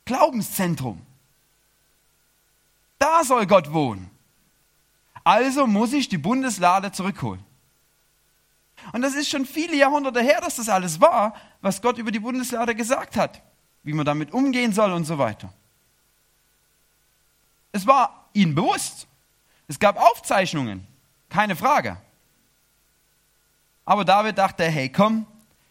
Glaubenszentrum. 0.03 1.01
Da 2.99 3.23
soll 3.23 3.47
Gott 3.47 3.71
wohnen. 3.71 4.11
Also 5.23 5.67
muss 5.67 5.93
ich 5.93 6.09
die 6.09 6.17
Bundeslade 6.17 6.91
zurückholen. 6.91 7.46
Und 8.93 9.01
das 9.01 9.15
ist 9.15 9.29
schon 9.29 9.45
viele 9.45 9.75
Jahrhunderte 9.75 10.21
her, 10.21 10.39
dass 10.41 10.55
das 10.55 10.69
alles 10.69 11.01
war, 11.01 11.35
was 11.61 11.81
Gott 11.81 11.97
über 11.97 12.11
die 12.11 12.19
Bundeslade 12.19 12.75
gesagt 12.75 13.17
hat, 13.17 13.41
wie 13.83 13.93
man 13.93 14.05
damit 14.05 14.33
umgehen 14.33 14.73
soll 14.73 14.91
und 14.91 15.05
so 15.05 15.17
weiter. 15.17 15.51
Es 17.71 17.85
war 17.85 18.29
ihnen 18.33 18.55
bewusst. 18.55 19.07
Es 19.67 19.79
gab 19.79 19.97
Aufzeichnungen, 19.97 20.87
keine 21.29 21.55
Frage. 21.55 21.97
Aber 23.85 24.05
David 24.05 24.37
dachte, 24.37 24.63
hey, 24.65 24.89
komm, 24.89 25.25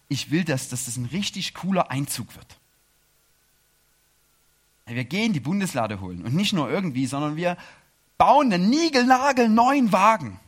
ich 0.08 0.30
will, 0.30 0.44
dass, 0.44 0.68
dass 0.68 0.84
das 0.84 0.96
ein 0.96 1.06
richtig 1.06 1.54
cooler 1.54 1.90
Einzug 1.90 2.34
wird. 2.36 2.56
Wir 4.86 5.04
gehen 5.04 5.32
die 5.32 5.40
Bundeslade 5.40 6.00
holen 6.00 6.24
und 6.24 6.34
nicht 6.34 6.52
nur 6.52 6.70
irgendwie, 6.70 7.06
sondern 7.06 7.36
wir 7.36 7.56
bauen 8.18 8.52
einen 8.52 8.70
niegelnagelneuen 8.70 9.90
Wagen. 9.92 10.38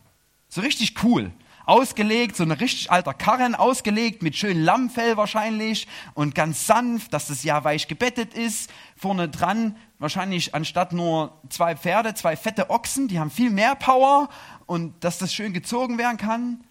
So 0.49 0.61
richtig 0.61 1.03
cool. 1.03 1.33
Ausgelegt, 1.69 2.35
so 2.35 2.45
ein 2.45 2.51
richtig 2.51 2.91
alter 2.91 3.13
Karren, 3.13 3.55
ausgelegt 3.55 4.23
mit 4.23 4.35
schönem 4.35 4.65
Lammfell 4.65 5.19
wahrscheinlich 5.19 5.87
und 6.15 6.35
ganz 6.35 6.67
sanft, 6.67 7.13
dass 7.13 7.27
das 7.27 7.45
ja 7.45 7.63
weich 7.63 7.89
gebettet 7.89 8.33
ist. 8.33 8.71
Vorne 8.97 9.29
dran 9.29 9.77
wahrscheinlich 9.99 10.55
anstatt 10.55 10.95
nur 10.95 11.39
zwei 11.51 11.77
Pferde, 11.77 12.15
zwei 12.15 12.37
fette 12.37 12.71
Ochsen, 12.71 13.07
die 13.09 13.19
haben 13.19 13.31
viel 13.31 13.51
mehr 13.51 13.75
Power 13.75 14.31
und 14.65 15.05
dass 15.05 15.19
das 15.19 15.35
schön 15.35 15.53
gezogen 15.53 15.99
werden 15.99 16.17
kann. 16.17 16.65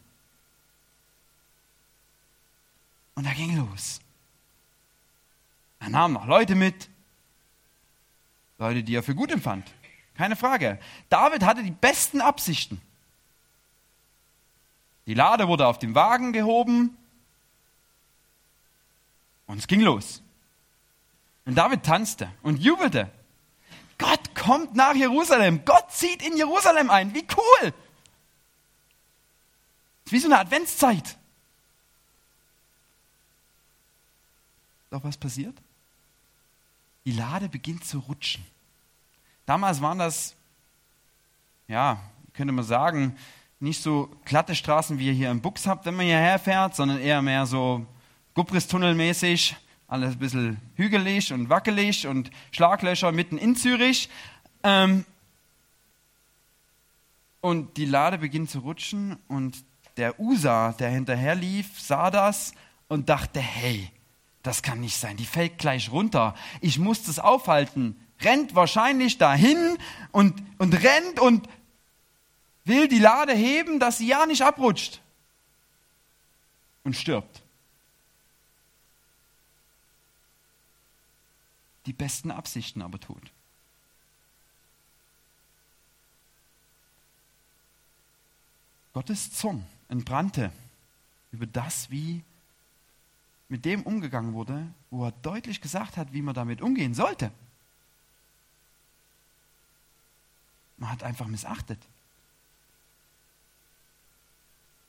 Und 3.14 3.26
er 3.26 3.36
ging 3.36 3.56
los. 3.56 4.00
Er 5.80 5.90
nahm 5.90 6.14
noch 6.14 6.26
Leute 6.26 6.56
mit, 6.56 6.90
Leute, 8.58 8.82
die 8.82 8.96
er 8.96 9.04
für 9.04 9.14
gut 9.14 9.32
empfand. 9.32 9.72
Keine 10.16 10.36
Frage. 10.36 10.80
David 11.10 11.44
hatte 11.44 11.62
die 11.62 11.70
besten 11.70 12.20
Absichten. 12.20 12.82
Die 15.08 15.14
Lade 15.14 15.48
wurde 15.48 15.66
auf 15.66 15.80
dem 15.80 15.96
Wagen 15.96 16.34
gehoben 16.34 16.96
und 19.48 19.58
es 19.58 19.68
ging 19.68 19.82
los. 19.82 20.22
Und 21.46 21.56
David 21.56 21.84
tanzte 21.84 22.30
und 22.44 22.58
jubelte. 22.62 23.10
Gott 23.98 24.36
kommt 24.36 24.76
nach 24.76 24.94
Jerusalem. 24.94 25.64
Gott 25.64 25.92
zieht 25.92 26.22
in 26.22 26.36
Jerusalem 26.36 26.90
ein. 26.90 27.14
Wie 27.16 27.26
cool! 27.36 27.74
Das 30.04 30.06
ist 30.06 30.12
wie 30.12 30.20
so 30.20 30.28
eine 30.28 30.40
Adventszeit. 30.40 31.18
Doch 34.90 35.04
was 35.04 35.18
passiert? 35.18 35.58
Die 37.06 37.14
Lade 37.14 37.48
beginnt 37.48 37.86
zu 37.86 38.00
rutschen. 38.00 38.46
Damals 39.46 39.82
waren 39.82 40.00
das, 40.00 40.36
ja, 41.70 42.02
könnte 42.34 42.52
man 42.52 42.66
sagen, 42.66 43.18
nicht 43.60 43.82
so 43.82 44.10
glatte 44.26 44.56
Straßen, 44.56 45.00
wie 45.00 45.08
ihr 45.08 45.14
hier 45.14 45.32
im 45.32 45.42
Bux 45.42 45.66
habt, 45.66 45.86
wenn 45.86 45.96
man 45.96 46.06
hierher 46.06 46.40
fährt, 46.40 46.76
sondern 46.76 47.00
eher 47.00 47.22
mehr 47.22 47.46
so 47.46 47.86
Gubristunnelmäßig, 48.36 49.56
alles 49.88 50.14
ein 50.14 50.20
bisschen 50.20 50.58
hügelig 50.76 51.34
und 51.34 51.50
wackelig 51.50 52.06
und 52.06 52.30
Schlaglöcher 52.52 53.12
mitten 53.12 53.38
in 53.38 53.56
Zürich. 53.56 54.10
Ähm 54.64 55.06
und 57.42 57.78
die 57.78 57.86
Lade 57.86 58.18
beginnt 58.18 58.50
zu 58.50 58.60
rutschen 58.60 59.18
und 59.28 59.64
der 59.96 60.20
Usa, 60.20 60.74
der 60.74 60.90
hinterher 60.90 61.36
lief, 61.36 61.80
sah 61.80 62.12
das 62.12 62.54
und 62.88 63.10
dachte, 63.10 63.40
hey, 63.40 63.90
das 64.44 64.62
kann 64.62 64.82
nicht 64.82 64.98
sein, 64.98 65.18
die 65.18 65.26
fällt 65.26 65.58
gleich 65.58 65.92
runter. 65.92 66.36
Ich 66.62 66.78
muss 66.78 67.04
das 67.04 67.20
aufhalten. 67.20 67.96
Rennt 68.22 68.56
wahrscheinlich 68.56 69.18
dahin 69.18 69.78
und, 70.12 70.44
und 70.58 70.74
rennt 70.74 71.20
und 71.20 71.48
will 72.68 72.88
die 72.88 73.00
Lade 73.00 73.34
heben, 73.34 73.80
dass 73.80 73.98
sie 73.98 74.08
ja 74.08 74.26
nicht 74.26 74.42
abrutscht. 74.42 75.02
Und 76.84 76.96
stirbt. 76.96 77.44
die 81.88 81.94
besten 81.94 82.32
Absichten 82.32 82.82
aber 82.82 83.00
tut. 83.00 83.32
Gottes 88.94 89.32
Zorn 89.32 89.66
entbrannte 89.88 90.52
über 91.32 91.46
das, 91.46 91.90
wie 91.90 92.24
mit 93.48 93.64
dem 93.64 93.84
umgegangen 93.84 94.34
wurde, 94.34 94.68
wo 94.92 95.06
er 95.06 95.12
deutlich 95.12 95.62
gesagt 95.62 95.96
hat, 95.96 96.12
wie 96.12 96.22
man 96.22 96.36
damit 96.36 96.62
umgehen 96.62 96.94
sollte. 96.94 97.32
Man 100.78 100.92
hat 100.92 101.04
einfach 101.04 101.28
missachtet, 101.28 101.80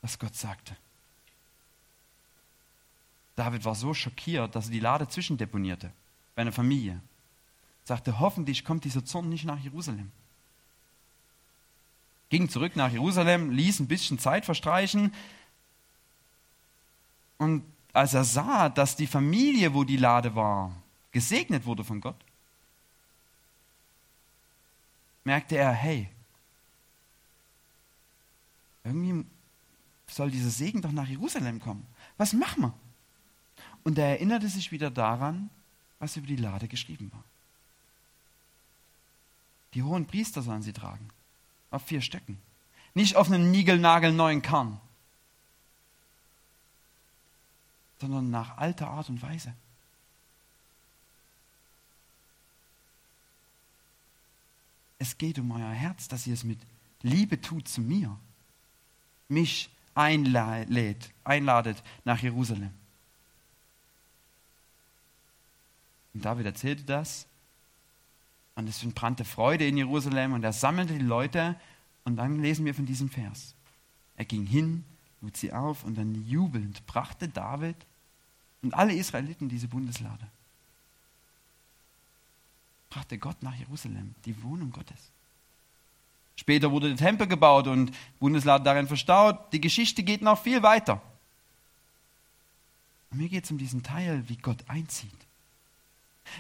was 0.09 0.19
Gott 0.19 0.35
sagte. 0.35 0.75
David 3.37 3.63
war 3.67 3.75
so 3.75 3.93
schockiert, 3.93 4.55
dass 4.55 4.67
er 4.67 4.73
die 4.73 4.81
Lade 4.81 5.07
zwischendeponierte 5.07 5.93
bei 6.35 6.43
einer 6.43 6.53
Familie. 6.53 6.99
Sagte, 7.85 8.19
hoffentlich 8.19 8.65
kommt 8.65 8.85
dieser 8.85 9.05
Zorn 9.05 9.29
nicht 9.29 9.45
nach 9.45 9.61
Jerusalem. 9.61 10.11
Ging 12.31 12.49
zurück 12.49 12.75
nach 12.75 12.91
Jerusalem, 12.91 13.51
ließ 13.51 13.81
ein 13.81 13.87
bisschen 13.87 14.19
Zeit 14.19 14.47
verstreichen. 14.47 15.15
Und 17.37 17.63
als 17.93 18.15
er 18.15 18.25
sah, 18.25 18.71
dass 18.71 18.97
die 18.97 19.07
Familie, 19.07 19.75
wo 19.75 19.85
die 19.85 19.99
Lade 19.99 20.35
war, 20.35 20.75
gesegnet 21.13 21.67
wurde 21.67 21.85
von 21.85 22.01
Gott, 22.01 22.19
merkte 25.25 25.57
er, 25.57 25.73
hey, 25.73 26.09
irgendwie 28.85 29.27
soll 30.19 30.33
dieser 30.33 30.51
Segen 30.51 30.83
doch 30.83 30.91
nach 30.91 31.07
Jerusalem 31.07 31.61
kommen. 31.61 31.87
Was 32.17 32.33
machen 32.33 32.63
wir? 32.65 32.75
Und 33.85 33.99
er 33.99 34.09
erinnerte 34.09 34.49
sich 34.49 34.73
wieder 34.73 34.91
daran, 34.91 35.49
was 36.01 36.17
über 36.17 36.27
die 36.27 36.37
Lade 36.37 36.67
geschrieben 36.67 37.11
war. 37.13 37.23
Die 39.75 39.83
hohen 39.85 40.07
Priester 40.07 40.43
sollen 40.43 40.63
sie 40.63 40.73
tragen, 40.73 41.09
auf 41.71 41.85
vier 41.85 42.01
Stöcken, 42.01 42.37
nicht 42.95 43.15
auf 43.15 43.31
einem 43.31 43.53
niegelnagelneuen 43.53 44.43
Karren, 44.43 44.81
sondern 48.01 48.31
nach 48.31 48.59
alter 48.59 48.89
Art 48.89 49.09
und 49.09 49.23
Weise. 49.23 49.55
Es 54.99 55.17
geht 55.17 55.39
um 55.39 55.53
euer 55.53 55.71
Herz, 55.71 56.09
dass 56.09 56.27
ihr 56.27 56.35
es 56.35 56.43
mit 56.43 56.59
Liebe 57.03 57.41
tut 57.41 57.69
zu 57.69 57.81
mir, 57.81 58.19
mich 59.29 59.71
einlädt, 59.99 61.11
einladet 61.25 61.83
nach 62.05 62.21
Jerusalem. 62.23 62.71
Und 66.15 66.25
David 66.25 66.47
erzählte 66.47 66.85
das. 66.85 67.27
Und 68.55 68.69
es 68.69 68.83
entbrannte 68.83 69.25
Freude 69.25 69.67
in 69.67 69.77
Jerusalem 69.77 70.33
und 70.33 70.43
er 70.45 70.53
sammelte 70.53 70.95
die 70.95 71.05
Leute. 71.05 71.57
Und 72.05 72.17
dann 72.17 72.41
lesen 72.41 72.65
wir 72.65 72.75
von 72.75 72.87
diesem 72.87 73.09
Vers. 73.09 73.55
Er 74.17 74.25
ging 74.25 74.47
hin, 74.47 74.85
lud 75.21 75.37
sie 75.37 75.53
auf 75.53 75.85
und 75.85 75.97
dann 75.97 76.27
jubelnd 76.29 76.87
brachte 76.87 77.29
David 77.29 77.77
und 78.63 78.75
alle 78.75 78.95
Israeliten 78.95 79.49
diese 79.49 79.69
Bundeslade. 79.69 80.27
Brachte 82.91 83.19
Gott 83.19 83.43
nach 83.43 83.55
Jerusalem, 83.55 84.15
die 84.25 84.43
Wohnung 84.43 84.71
Gottes. 84.71 85.11
Später 86.39 86.71
wurde 86.71 86.87
der 86.87 86.97
Tempel 86.97 87.27
gebaut 87.27 87.67
und 87.67 87.91
Bundeslade 88.21 88.63
darin 88.63 88.87
verstaut. 88.87 89.53
Die 89.53 89.61
Geschichte 89.61 90.05
geht 90.05 90.23
noch 90.23 90.41
viel 90.41 90.63
weiter. 90.63 91.03
Und 93.11 93.19
mir 93.19 93.29
geht 93.29 93.43
es 93.43 93.51
um 93.51 93.59
diesen 93.59 93.83
Teil, 93.83 94.23
wie 94.29 94.37
Gott 94.37 94.59
einzieht. 94.69 95.11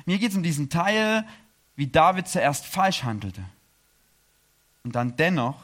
Mir 0.06 0.18
geht 0.18 0.30
es 0.30 0.36
um 0.36 0.44
diesen 0.44 0.70
Teil, 0.70 1.26
wie 1.74 1.88
David 1.88 2.28
zuerst 2.28 2.64
falsch 2.64 3.02
handelte 3.02 3.42
und 4.84 4.94
dann 4.94 5.16
dennoch 5.16 5.60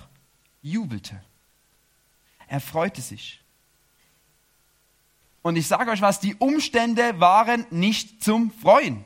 jubelte. 0.63 1.23
Er 2.49 2.61
freute 2.61 3.03
sich. 3.03 3.41
Und 5.43 5.55
ich 5.55 5.69
sage 5.69 5.93
euch 5.93 6.01
was, 6.01 6.19
die 6.19 6.35
Umstände 6.35 7.21
waren 7.21 7.67
nicht 7.71 8.25
zum 8.25 8.51
Freuen. 8.51 9.05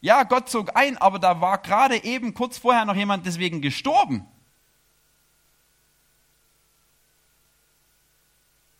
Ja, 0.00 0.22
Gott 0.22 0.48
zog 0.48 0.76
ein, 0.76 0.96
aber 0.98 1.18
da 1.18 1.40
war 1.40 1.58
gerade 1.58 2.04
eben 2.04 2.34
kurz 2.34 2.58
vorher 2.58 2.84
noch 2.84 2.94
jemand 2.94 3.26
deswegen 3.26 3.60
gestorben. 3.60 4.26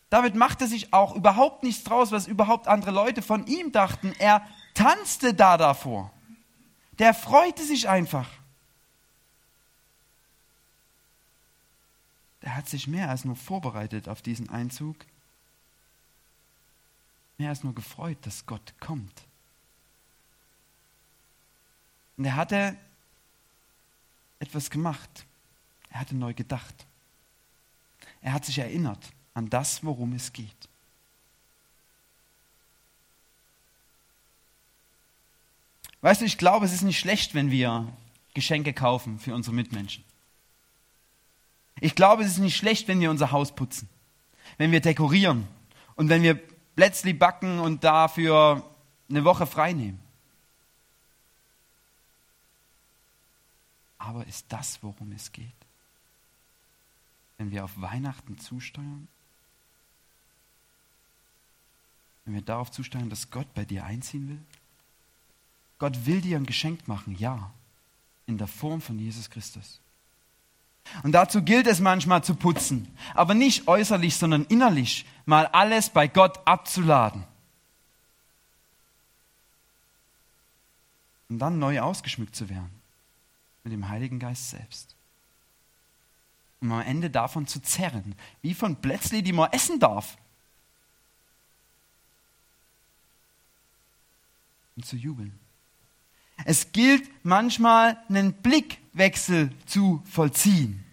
David 0.09 0.35
machte 0.35 0.67
sich 0.67 0.93
auch 0.93 1.15
überhaupt 1.15 1.63
nichts 1.63 1.83
draus, 1.83 2.11
was 2.11 2.27
überhaupt 2.27 2.67
andere 2.67 2.91
Leute 2.91 3.21
von 3.21 3.45
ihm 3.45 3.71
dachten. 3.71 4.13
Er 4.17 4.47
tanzte 4.73 5.33
da 5.33 5.57
davor. 5.57 6.11
Der 6.97 7.13
freute 7.13 7.63
sich 7.63 7.87
einfach. 7.87 8.27
Der 12.41 12.55
hat 12.55 12.67
sich 12.67 12.87
mehr 12.87 13.09
als 13.09 13.25
nur 13.25 13.35
vorbereitet 13.35 14.09
auf 14.09 14.21
diesen 14.21 14.49
Einzug. 14.49 14.95
Mehr 17.37 17.49
als 17.49 17.63
nur 17.63 17.75
gefreut, 17.75 18.17
dass 18.23 18.45
Gott 18.45 18.73
kommt. 18.79 19.28
Und 22.19 22.25
er 22.25 22.35
hatte 22.35 22.75
etwas 24.39 24.69
gemacht. 24.69 25.25
Er 25.89 26.01
hatte 26.01 26.17
neu 26.17 26.33
gedacht. 26.33 26.75
Er 28.21 28.33
hat 28.33 28.43
sich 28.43 28.59
erinnert 28.59 28.99
an 29.33 29.49
das, 29.49 29.85
worum 29.85 30.11
es 30.11 30.33
geht. 30.33 30.67
Weißt 36.01 36.19
du, 36.19 36.25
ich 36.25 36.37
glaube, 36.37 36.65
es 36.65 36.73
ist 36.73 36.81
nicht 36.81 36.99
schlecht, 36.99 37.35
wenn 37.35 37.51
wir 37.51 37.87
Geschenke 38.33 38.73
kaufen 38.73 39.17
für 39.17 39.33
unsere 39.33 39.55
Mitmenschen. 39.55 40.03
Ich 41.79 41.95
glaube, 41.95 42.23
es 42.23 42.31
ist 42.31 42.39
nicht 42.39 42.57
schlecht, 42.57 42.89
wenn 42.89 42.99
wir 42.99 43.11
unser 43.11 43.31
Haus 43.31 43.55
putzen, 43.55 43.87
wenn 44.57 44.73
wir 44.73 44.81
dekorieren 44.81 45.47
und 45.95 46.09
wenn 46.09 46.21
wir 46.21 46.37
Plätzli 46.75 47.13
backen 47.13 47.59
und 47.59 47.85
dafür 47.85 48.69
eine 49.09 49.23
Woche 49.23 49.47
frei 49.47 49.71
nehmen. 49.71 50.08
Aber 53.99 54.25
ist 54.25 54.45
das, 54.49 54.79
worum 54.81 55.11
es 55.11 55.31
geht? 55.31 55.51
Wenn 57.37 57.51
wir 57.51 57.63
auf 57.63 57.79
Weihnachten 57.79 58.39
zusteuern? 58.39 59.07
Wenn 62.25 62.33
wir 62.33 62.41
darauf 62.41 62.71
zusteuern, 62.71 63.09
dass 63.09 63.29
Gott 63.29 63.53
bei 63.53 63.65
dir 63.65 63.85
einziehen 63.85 64.29
will? 64.29 64.39
Gott 65.77 66.05
will 66.05 66.21
dir 66.21 66.37
ein 66.37 66.45
Geschenk 66.45 66.87
machen, 66.87 67.15
ja, 67.17 67.51
in 68.25 68.37
der 68.37 68.47
Form 68.47 68.81
von 68.81 68.97
Jesus 68.97 69.29
Christus. 69.29 69.79
Und 71.03 71.11
dazu 71.11 71.43
gilt 71.43 71.67
es 71.67 71.79
manchmal 71.79 72.23
zu 72.23 72.35
putzen, 72.35 72.87
aber 73.13 73.33
nicht 73.33 73.67
äußerlich, 73.67 74.15
sondern 74.15 74.45
innerlich 74.45 75.05
mal 75.25 75.45
alles 75.47 75.89
bei 75.89 76.07
Gott 76.07 76.39
abzuladen. 76.45 77.23
Und 81.29 81.39
dann 81.39 81.59
neu 81.59 81.79
ausgeschmückt 81.79 82.35
zu 82.35 82.49
werden 82.49 82.78
mit 83.69 83.73
dem 83.73 83.89
Heiligen 83.89 84.19
Geist 84.19 84.49
selbst. 84.49 84.95
Um 86.59 86.71
am 86.71 86.81
Ende 86.81 87.09
davon 87.09 87.47
zu 87.47 87.61
zerren, 87.61 88.15
wie 88.41 88.53
von 88.53 88.81
Plätzli, 88.81 89.21
die 89.21 89.31
man 89.31 89.51
essen 89.51 89.79
darf. 89.79 90.17
Und 94.75 94.85
zu 94.85 94.95
jubeln. 94.95 95.37
Es 96.45 96.71
gilt 96.71 97.09
manchmal 97.23 98.01
einen 98.09 98.33
Blickwechsel 98.33 99.51
zu 99.65 100.01
vollziehen. 100.05 100.83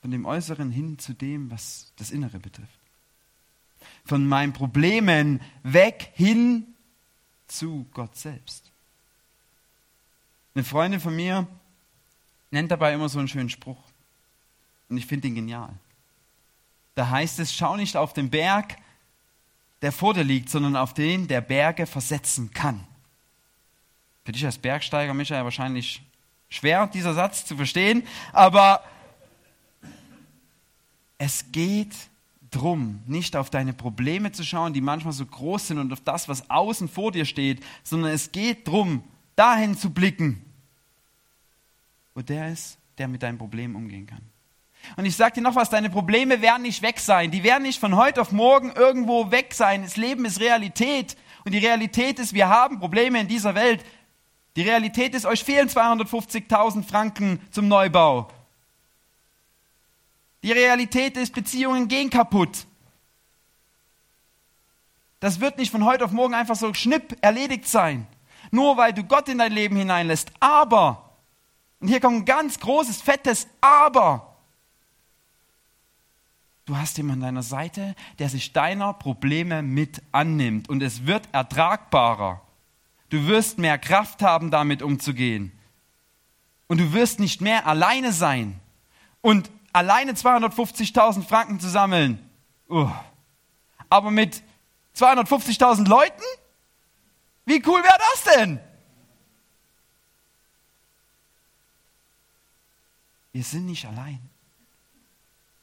Von 0.00 0.10
dem 0.10 0.24
Äußeren 0.24 0.70
hin 0.70 0.98
zu 0.98 1.14
dem, 1.14 1.50
was 1.50 1.92
das 1.96 2.10
Innere 2.10 2.38
betrifft. 2.38 2.80
Von 4.04 4.26
meinen 4.26 4.52
Problemen 4.52 5.40
weg 5.62 6.12
hin 6.14 6.74
zu 7.48 7.86
Gott 7.92 8.16
selbst. 8.16 8.73
Eine 10.54 10.64
Freundin 10.64 11.00
von 11.00 11.14
mir 11.14 11.46
nennt 12.50 12.70
dabei 12.70 12.94
immer 12.94 13.08
so 13.08 13.18
einen 13.18 13.28
schönen 13.28 13.50
Spruch. 13.50 13.82
Und 14.88 14.98
ich 14.98 15.06
finde 15.06 15.28
ihn 15.28 15.34
genial. 15.34 15.70
Da 16.94 17.10
heißt 17.10 17.40
es, 17.40 17.52
schau 17.52 17.76
nicht 17.76 17.96
auf 17.96 18.12
den 18.12 18.30
Berg, 18.30 18.76
der 19.82 19.90
vor 19.90 20.14
dir 20.14 20.22
liegt, 20.22 20.48
sondern 20.48 20.76
auf 20.76 20.94
den, 20.94 21.26
der 21.26 21.40
Berge 21.40 21.86
versetzen 21.86 22.52
kann. 22.52 22.86
Für 24.24 24.32
dich 24.32 24.44
als 24.44 24.56
Bergsteiger, 24.56 25.12
Michael, 25.12 25.44
wahrscheinlich 25.44 26.02
schwer, 26.48 26.86
dieser 26.86 27.14
Satz 27.14 27.44
zu 27.44 27.56
verstehen, 27.56 28.06
aber 28.32 28.84
es 31.18 31.50
geht 31.50 31.94
darum, 32.50 33.02
nicht 33.06 33.34
auf 33.34 33.50
deine 33.50 33.72
Probleme 33.72 34.30
zu 34.30 34.44
schauen, 34.44 34.72
die 34.72 34.80
manchmal 34.80 35.12
so 35.12 35.26
groß 35.26 35.68
sind 35.68 35.78
und 35.78 35.92
auf 35.92 36.00
das, 36.00 36.28
was 36.28 36.48
außen 36.48 36.88
vor 36.88 37.10
dir 37.10 37.24
steht, 37.24 37.64
sondern 37.82 38.12
es 38.12 38.30
geht 38.30 38.68
darum, 38.68 39.02
dahin 39.36 39.76
zu 39.76 39.90
blicken, 39.90 40.44
wo 42.14 42.22
der 42.22 42.50
ist, 42.52 42.78
der 42.98 43.08
mit 43.08 43.22
deinem 43.22 43.38
Problem 43.38 43.76
umgehen 43.76 44.06
kann. 44.06 44.22
Und 44.96 45.06
ich 45.06 45.16
sage 45.16 45.36
dir 45.36 45.40
noch 45.40 45.56
was, 45.56 45.70
deine 45.70 45.90
Probleme 45.90 46.42
werden 46.42 46.62
nicht 46.62 46.82
weg 46.82 47.00
sein. 47.00 47.30
Die 47.30 47.42
werden 47.42 47.62
nicht 47.62 47.80
von 47.80 47.96
heute 47.96 48.20
auf 48.20 48.32
morgen 48.32 48.70
irgendwo 48.72 49.30
weg 49.30 49.54
sein. 49.54 49.82
Das 49.82 49.96
Leben 49.96 50.24
ist 50.26 50.40
Realität 50.40 51.16
Und 51.44 51.52
die 51.52 51.58
Realität 51.58 52.18
ist, 52.18 52.32
wir 52.32 52.48
haben 52.48 52.80
Probleme 52.80 53.20
in 53.20 53.28
dieser 53.28 53.54
Welt. 53.54 53.84
Die 54.56 54.62
Realität 54.62 55.14
ist, 55.14 55.26
euch 55.26 55.44
fehlen 55.44 55.68
250.000 55.68 56.84
Franken 56.84 57.40
zum 57.50 57.68
Neubau. 57.68 58.28
Die 60.42 60.52
Realität 60.52 61.16
ist, 61.16 61.34
Beziehungen 61.34 61.88
gehen 61.88 62.10
kaputt. 62.10 62.66
Das 65.20 65.40
wird 65.40 65.58
nicht 65.58 65.70
von 65.70 65.84
heute 65.84 66.04
auf 66.04 66.12
morgen 66.12 66.34
einfach 66.34 66.56
so 66.56 66.72
schnipp 66.74 67.16
erledigt 67.20 67.66
sein. 67.66 68.06
Nur 68.54 68.76
weil 68.76 68.92
du 68.92 69.02
Gott 69.02 69.28
in 69.28 69.38
dein 69.38 69.50
Leben 69.50 69.74
hineinlässt. 69.74 70.30
Aber, 70.38 71.10
und 71.80 71.88
hier 71.88 71.98
kommt 71.98 72.18
ein 72.18 72.24
ganz 72.24 72.60
großes, 72.60 73.02
fettes 73.02 73.48
Aber. 73.60 74.36
Du 76.64 76.76
hast 76.76 76.96
jemanden 76.96 77.24
an 77.24 77.34
deiner 77.34 77.42
Seite, 77.42 77.96
der 78.20 78.28
sich 78.28 78.52
deiner 78.52 78.92
Probleme 78.92 79.60
mit 79.60 80.00
annimmt 80.12 80.68
und 80.68 80.84
es 80.84 81.04
wird 81.04 81.28
ertragbarer. 81.32 82.42
Du 83.08 83.26
wirst 83.26 83.58
mehr 83.58 83.76
Kraft 83.76 84.22
haben, 84.22 84.52
damit 84.52 84.82
umzugehen. 84.82 85.50
Und 86.68 86.78
du 86.78 86.92
wirst 86.92 87.18
nicht 87.18 87.40
mehr 87.40 87.66
alleine 87.66 88.12
sein. 88.12 88.60
Und 89.20 89.50
alleine 89.72 90.12
250.000 90.12 91.24
Franken 91.24 91.58
zu 91.58 91.68
sammeln, 91.68 92.20
uh. 92.70 92.88
aber 93.90 94.12
mit 94.12 94.44
250.000 94.96 95.88
Leuten? 95.88 96.22
Wie 97.44 97.62
cool 97.66 97.82
wäre 97.82 97.98
das 97.98 98.34
denn? 98.34 98.60
Wir 103.32 103.42
sind 103.42 103.66
nicht 103.66 103.84
allein. 103.84 104.20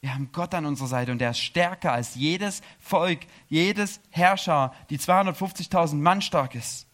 Wir 0.02 0.14
haben 0.14 0.32
Gott 0.32 0.54
an 0.54 0.66
unserer 0.66 0.88
Seite 0.88 1.12
und 1.12 1.20
der 1.20 1.32
ist 1.32 1.40
stärker 1.40 1.94
als 1.94 2.16
jedes 2.16 2.62
Volk, 2.80 3.20
jedes 3.50 4.00
Herrscher, 4.10 4.74
die 4.90 4.98
250.000 4.98 5.96
Mann 5.96 6.22
stark 6.22 6.56
ist. 6.56 6.88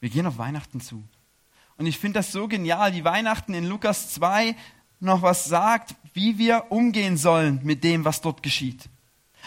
Wir 0.00 0.10
gehen 0.10 0.26
auf 0.26 0.36
Weihnachten 0.36 0.80
zu. 0.80 1.02
Und 1.76 1.86
ich 1.86 1.98
finde 1.98 2.18
das 2.18 2.32
so 2.32 2.48
genial, 2.48 2.94
wie 2.94 3.04
Weihnachten 3.04 3.54
in 3.54 3.64
Lukas 3.64 4.12
2 4.14 4.54
noch 5.00 5.22
was 5.22 5.44
sagt, 5.44 5.94
wie 6.12 6.38
wir 6.38 6.66
umgehen 6.70 7.16
sollen 7.16 7.60
mit 7.62 7.84
dem, 7.84 8.04
was 8.04 8.20
dort 8.20 8.42
geschieht. 8.42 8.88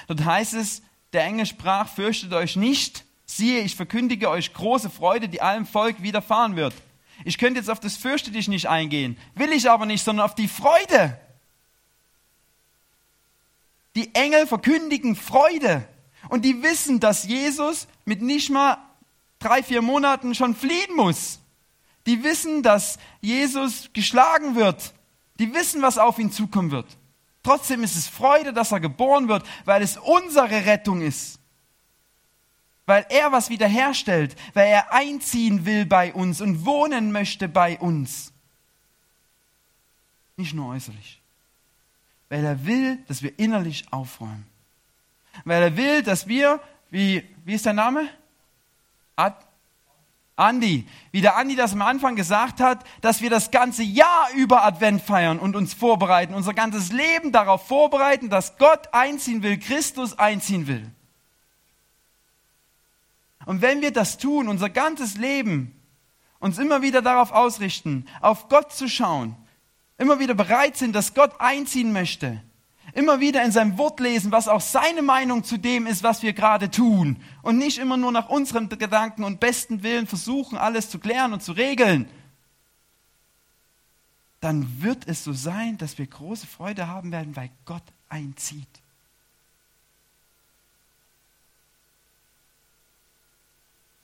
Dort 0.08 0.24
heißt 0.24 0.54
es, 0.54 0.82
der 1.14 1.24
Engel 1.24 1.46
sprach, 1.46 1.88
fürchtet 1.88 2.34
euch 2.34 2.56
nicht, 2.56 3.06
siehe, 3.26 3.62
ich 3.62 3.76
verkündige 3.76 4.30
euch 4.30 4.54
große 4.54 4.90
Freude, 4.90 5.30
die 5.30 5.42
allem 5.42 5.66
Volk 5.66 6.02
widerfahren 6.02 6.56
wird. 6.56 6.74
Ich 7.26 7.38
könnte 7.38 7.60
jetzt 7.60 7.70
auf 7.70 7.80
das 7.80 7.98
fürchte 7.98 8.32
dich 8.32 8.48
nicht 8.48 8.68
eingehen, 8.68 9.18
will 9.36 9.52
ich 9.52 9.70
aber 9.70 9.86
nicht, 9.86 10.04
sondern 10.04 10.26
auf 10.26 10.36
die 10.36 10.48
Freude. 10.48 11.18
Die 13.96 14.14
Engel 14.14 14.46
verkündigen 14.46 15.16
Freude 15.16 15.88
und 16.30 16.46
die 16.46 16.62
wissen, 16.62 17.00
dass 17.00 17.26
Jesus 17.26 17.88
mit 18.06 18.22
nicht 18.22 18.50
mal 18.50 18.78
drei, 19.40 19.64
vier 19.64 19.82
Monaten 19.82 20.36
schon 20.36 20.56
fliehen 20.56 20.96
muss. 20.96 21.40
Die 22.06 22.24
wissen, 22.24 22.64
dass 22.64 23.00
Jesus 23.22 23.90
geschlagen 23.94 24.56
wird, 24.56 24.94
die 25.40 25.54
wissen, 25.54 25.82
was 25.82 25.98
auf 25.98 26.20
ihn 26.20 26.32
zukommen 26.32 26.72
wird. 26.72 26.98
Trotzdem 27.44 27.84
ist 27.84 27.96
es 27.96 28.08
Freude, 28.08 28.52
dass 28.52 28.72
er 28.72 28.80
geboren 28.80 29.28
wird, 29.28 29.46
weil 29.66 29.82
es 29.82 29.98
unsere 29.98 30.66
Rettung 30.66 31.02
ist. 31.02 31.40
Weil 32.86 33.06
er 33.10 33.32
was 33.32 33.50
wiederherstellt, 33.50 34.36
weil 34.54 34.68
er 34.68 34.94
einziehen 34.94 35.66
will 35.66 35.86
bei 35.86 36.14
uns 36.14 36.42
und 36.42 36.66
wohnen 36.66 37.12
möchte 37.12 37.48
bei 37.48 37.78
uns. 37.80 38.34
Nicht 40.38 40.54
nur 40.54 40.74
äußerlich. 40.74 41.22
Weil 42.30 42.44
er 42.44 42.66
will, 42.66 42.98
dass 43.08 43.22
wir 43.22 43.38
innerlich 43.40 43.86
aufräumen. 43.92 44.46
Weil 45.46 45.64
er 45.64 45.78
will, 45.78 46.04
dass 46.04 46.28
wir, 46.28 46.60
wie, 46.90 47.24
wie 47.46 47.54
ist 47.54 47.66
der 47.66 47.74
Name? 47.74 48.10
Ad, 49.16 49.38
Andi, 50.38 50.88
wie 51.12 51.22
der 51.22 51.36
Andi 51.36 51.56
das 51.56 51.74
am 51.74 51.82
Anfang 51.82 52.16
gesagt 52.16 52.62
hat, 52.62 52.86
dass 53.02 53.22
wir 53.22 53.32
das 53.32 53.50
ganze 53.50 53.82
Jahr 53.82 54.30
über 54.36 54.64
Advent 54.64 55.02
feiern 55.02 55.40
und 55.40 55.56
uns 55.56 55.74
vorbereiten, 55.74 56.36
unser 56.36 56.54
ganzes 56.54 56.92
Leben 56.92 57.32
darauf 57.32 57.68
vorbereiten, 57.68 58.30
dass 58.30 58.58
Gott 58.58 58.94
einziehen 58.94 59.42
will, 59.42 59.58
Christus 59.58 60.18
einziehen 60.18 60.68
will. 60.68 60.92
Und 63.46 63.62
wenn 63.62 63.82
wir 63.82 63.92
das 63.92 64.20
tun, 64.20 64.48
unser 64.48 64.70
ganzes 64.70 65.18
Leben, 65.18 65.74
uns 66.38 66.60
immer 66.60 66.84
wieder 66.84 67.02
darauf 67.02 67.32
ausrichten, 67.32 68.06
auf 68.22 68.48
Gott 68.48 68.72
zu 68.72 68.88
schauen, 68.88 69.36
immer 69.98 70.20
wieder 70.20 70.36
bereit 70.36 70.78
sind, 70.78 70.96
dass 70.96 71.16
Gott 71.16 71.32
einziehen 71.40 71.94
möchte, 71.94 72.44
immer 72.94 73.20
wieder 73.20 73.44
in 73.44 73.52
seinem 73.52 73.78
Wort 73.78 74.00
lesen, 74.00 74.32
was 74.32 74.48
auch 74.48 74.62
seine 74.62 75.02
Meinung 75.02 75.44
zu 75.44 75.58
dem 75.58 75.88
ist, 75.88 76.04
was 76.04 76.24
wir 76.24 76.34
gerade 76.34 76.72
tun. 76.72 77.18
Und 77.42 77.58
nicht 77.58 77.78
immer 77.78 77.98
nur 77.98 78.12
nach 78.12 78.30
unseren 78.30 78.70
Gedanken 78.70 79.24
und 79.24 79.40
besten 79.40 79.84
Willen 79.84 80.08
versuchen, 80.08 80.58
alles 80.58 80.90
zu 80.90 81.00
klären 81.00 81.34
und 81.34 81.44
zu 81.44 81.52
regeln. 81.52 82.10
Dann 84.40 84.82
wird 84.82 85.08
es 85.08 85.24
so 85.24 85.34
sein, 85.34 85.78
dass 85.78 85.98
wir 85.98 86.08
große 86.08 86.48
Freude 86.48 86.88
haben 86.88 87.12
werden, 87.12 87.36
weil 87.36 87.50
Gott 87.66 87.84
einzieht. 88.10 88.68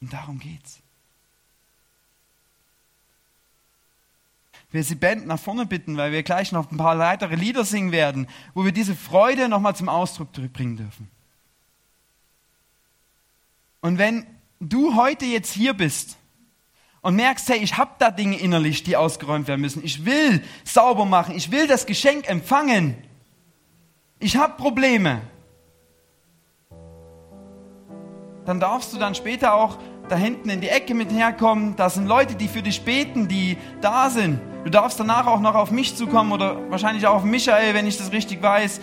Und 0.01 0.11
darum 0.11 0.37
geht's. 0.37 0.82
Wir 4.73 4.83
sie 4.83 4.95
Band 4.95 5.27
nach 5.27 5.39
vorne 5.39 5.65
bitten, 5.67 5.97
weil 5.97 6.11
wir 6.11 6.23
gleich 6.23 6.51
noch 6.51 6.71
ein 6.71 6.77
paar 6.77 6.97
weitere 6.97 7.35
Lieder 7.35 7.63
singen 7.63 7.91
werden, 7.91 8.27
wo 8.53 8.65
wir 8.65 8.71
diese 8.71 8.95
Freude 8.95 9.47
nochmal 9.47 9.75
zum 9.75 9.87
Ausdruck 9.87 10.31
bringen 10.51 10.77
dürfen. 10.77 11.09
Und 13.81 13.99
wenn 13.99 14.25
du 14.59 14.95
heute 14.95 15.25
jetzt 15.25 15.53
hier 15.53 15.73
bist 15.73 16.17
und 17.01 17.15
merkst, 17.15 17.49
hey, 17.49 17.59
ich 17.59 17.77
habe 17.77 17.91
da 17.99 18.09
Dinge 18.09 18.39
innerlich, 18.39 18.81
die 18.83 18.97
ausgeräumt 18.97 19.47
werden 19.47 19.61
müssen, 19.61 19.83
ich 19.83 20.05
will 20.05 20.43
sauber 20.63 21.05
machen, 21.05 21.35
ich 21.35 21.51
will 21.51 21.67
das 21.67 21.85
Geschenk 21.85 22.27
empfangen, 22.27 22.97
ich 24.19 24.37
habe 24.37 24.55
Probleme, 24.55 25.21
dann 28.45 28.59
darfst 28.59 28.91
du 28.93 28.97
dann 28.97 29.13
später 29.15 29.53
auch 29.53 29.77
da 30.13 30.19
hinten 30.19 30.51
in 30.51 30.61
die 30.61 30.69
Ecke 30.69 30.93
mit 30.93 31.11
herkommen. 31.11 31.75
Da 31.75 31.89
sind 31.89 32.05
Leute, 32.05 32.35
die 32.35 32.47
für 32.47 32.61
dich 32.61 32.85
beten, 32.85 33.27
die 33.27 33.57
da 33.81 34.11
sind. 34.11 34.39
Du 34.63 34.69
darfst 34.69 34.99
danach 34.99 35.25
auch 35.25 35.39
noch 35.39 35.55
auf 35.55 35.71
mich 35.71 35.95
zukommen 35.95 36.31
oder 36.31 36.69
wahrscheinlich 36.69 37.07
auch 37.07 37.15
auf 37.15 37.23
Michael, 37.23 37.73
wenn 37.73 37.87
ich 37.87 37.97
das 37.97 38.11
richtig 38.11 38.43
weiß. 38.43 38.79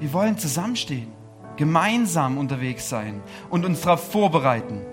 Wir 0.00 0.12
wollen 0.12 0.36
zusammenstehen, 0.38 1.12
gemeinsam 1.56 2.36
unterwegs 2.36 2.88
sein 2.88 3.22
und 3.48 3.64
uns 3.64 3.82
darauf 3.82 4.10
vorbereiten. 4.10 4.84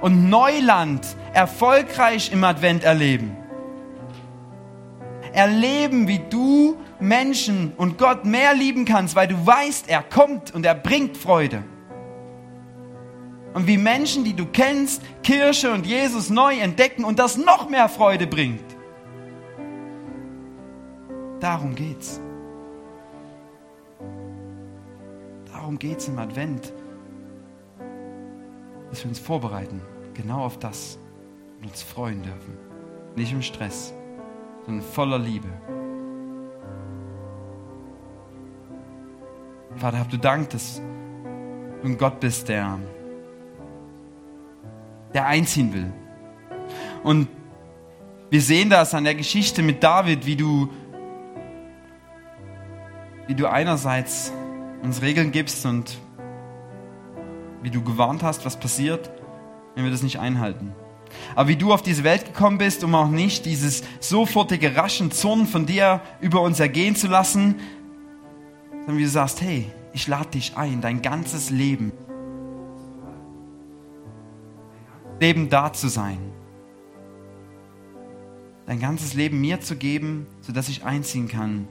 Und 0.00 0.30
Neuland 0.30 1.04
erfolgreich 1.34 2.30
im 2.32 2.44
Advent 2.44 2.84
erleben. 2.84 3.36
Erleben, 5.32 6.06
wie 6.06 6.20
du 6.30 6.76
Menschen 7.00 7.72
und 7.76 7.98
Gott 7.98 8.24
mehr 8.24 8.54
lieben 8.54 8.84
kannst, 8.84 9.16
weil 9.16 9.26
du 9.26 9.44
weißt, 9.44 9.88
er 9.88 10.04
kommt 10.04 10.54
und 10.54 10.64
er 10.64 10.76
bringt 10.76 11.16
Freude 11.16 11.64
und 13.54 13.66
wie 13.66 13.78
Menschen, 13.78 14.24
die 14.24 14.34
du 14.34 14.46
kennst, 14.46 15.02
Kirche 15.22 15.72
und 15.72 15.86
Jesus 15.86 16.30
neu 16.30 16.58
entdecken 16.58 17.04
und 17.04 17.18
das 17.18 17.36
noch 17.36 17.68
mehr 17.68 17.88
Freude 17.88 18.26
bringt. 18.26 18.64
Darum 21.40 21.74
geht's. 21.74 22.20
Darum 25.52 25.78
geht's 25.78 26.08
im 26.08 26.18
Advent, 26.18 26.72
dass 28.90 29.04
wir 29.04 29.08
uns 29.08 29.18
vorbereiten, 29.18 29.80
genau 30.14 30.44
auf 30.44 30.58
das 30.58 30.98
und 31.60 31.68
uns 31.68 31.82
freuen 31.82 32.22
dürfen. 32.22 32.56
Nicht 33.16 33.32
im 33.32 33.42
Stress, 33.42 33.92
sondern 34.66 34.84
voller 34.84 35.18
Liebe. 35.18 35.48
Vater, 39.76 39.98
hab 39.98 40.10
du 40.10 40.16
Dank, 40.16 40.50
dass 40.50 40.80
du 41.82 41.88
ein 41.88 41.98
Gott 41.98 42.18
bist, 42.20 42.48
der 42.48 42.78
der 45.14 45.26
einziehen 45.26 45.72
will. 45.72 45.92
Und 47.02 47.28
wir 48.30 48.42
sehen 48.42 48.70
das 48.70 48.94
an 48.94 49.04
der 49.04 49.14
Geschichte 49.14 49.62
mit 49.62 49.82
David, 49.82 50.26
wie 50.26 50.36
du, 50.36 50.68
wie 53.26 53.34
du 53.34 53.46
einerseits 53.46 54.32
uns 54.82 55.02
Regeln 55.02 55.32
gibst 55.32 55.64
und 55.64 55.98
wie 57.62 57.70
du 57.70 57.82
gewarnt 57.82 58.22
hast, 58.22 58.44
was 58.44 58.58
passiert, 58.58 59.10
wenn 59.74 59.84
wir 59.84 59.90
das 59.90 60.02
nicht 60.02 60.18
einhalten. 60.18 60.72
Aber 61.34 61.48
wie 61.48 61.56
du 61.56 61.72
auf 61.72 61.82
diese 61.82 62.04
Welt 62.04 62.26
gekommen 62.26 62.58
bist, 62.58 62.84
um 62.84 62.94
auch 62.94 63.08
nicht 63.08 63.46
dieses 63.46 63.82
sofortige 64.00 64.76
raschen 64.76 65.10
Zorn 65.10 65.46
von 65.46 65.66
dir 65.66 66.02
über 66.20 66.42
uns 66.42 66.60
ergehen 66.60 66.96
zu 66.96 67.06
lassen, 67.06 67.56
sondern 68.70 68.98
wie 68.98 69.04
du 69.04 69.08
sagst, 69.08 69.40
hey, 69.40 69.70
ich 69.92 70.06
lade 70.06 70.30
dich 70.30 70.56
ein, 70.56 70.80
dein 70.80 71.02
ganzes 71.02 71.50
Leben 71.50 71.92
Leben 75.20 75.48
da 75.48 75.72
zu 75.72 75.88
sein. 75.88 76.18
dein 78.68 78.80
ganzes 78.80 79.14
Leben 79.14 79.40
mir 79.40 79.60
zu 79.62 79.76
geben, 79.76 80.26
sodass 80.42 80.68
ich 80.68 80.84
einziehen 80.84 81.26
kann 81.26 81.66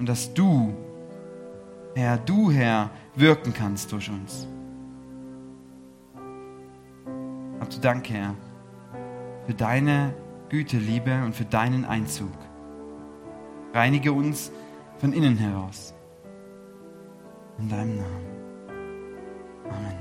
und 0.00 0.08
dass 0.08 0.34
du, 0.34 0.74
Herr, 1.94 2.18
du, 2.18 2.50
Herr, 2.50 2.90
wirken 3.14 3.54
kannst 3.54 3.92
durch 3.92 4.10
uns. 4.10 4.48
Habt 7.60 7.76
du 7.76 7.80
Dank, 7.80 8.10
Herr, 8.10 8.34
für 9.46 9.54
deine 9.54 10.12
Güte, 10.48 10.78
Liebe 10.78 11.22
und 11.24 11.36
für 11.36 11.44
deinen 11.44 11.84
Einzug. 11.84 12.32
Reinige 13.72 14.12
uns 14.12 14.50
von 14.98 15.12
innen 15.12 15.36
heraus. 15.36 15.94
In 17.60 17.68
deinem 17.68 17.96
Namen. 17.96 18.26
Amen. 19.68 19.99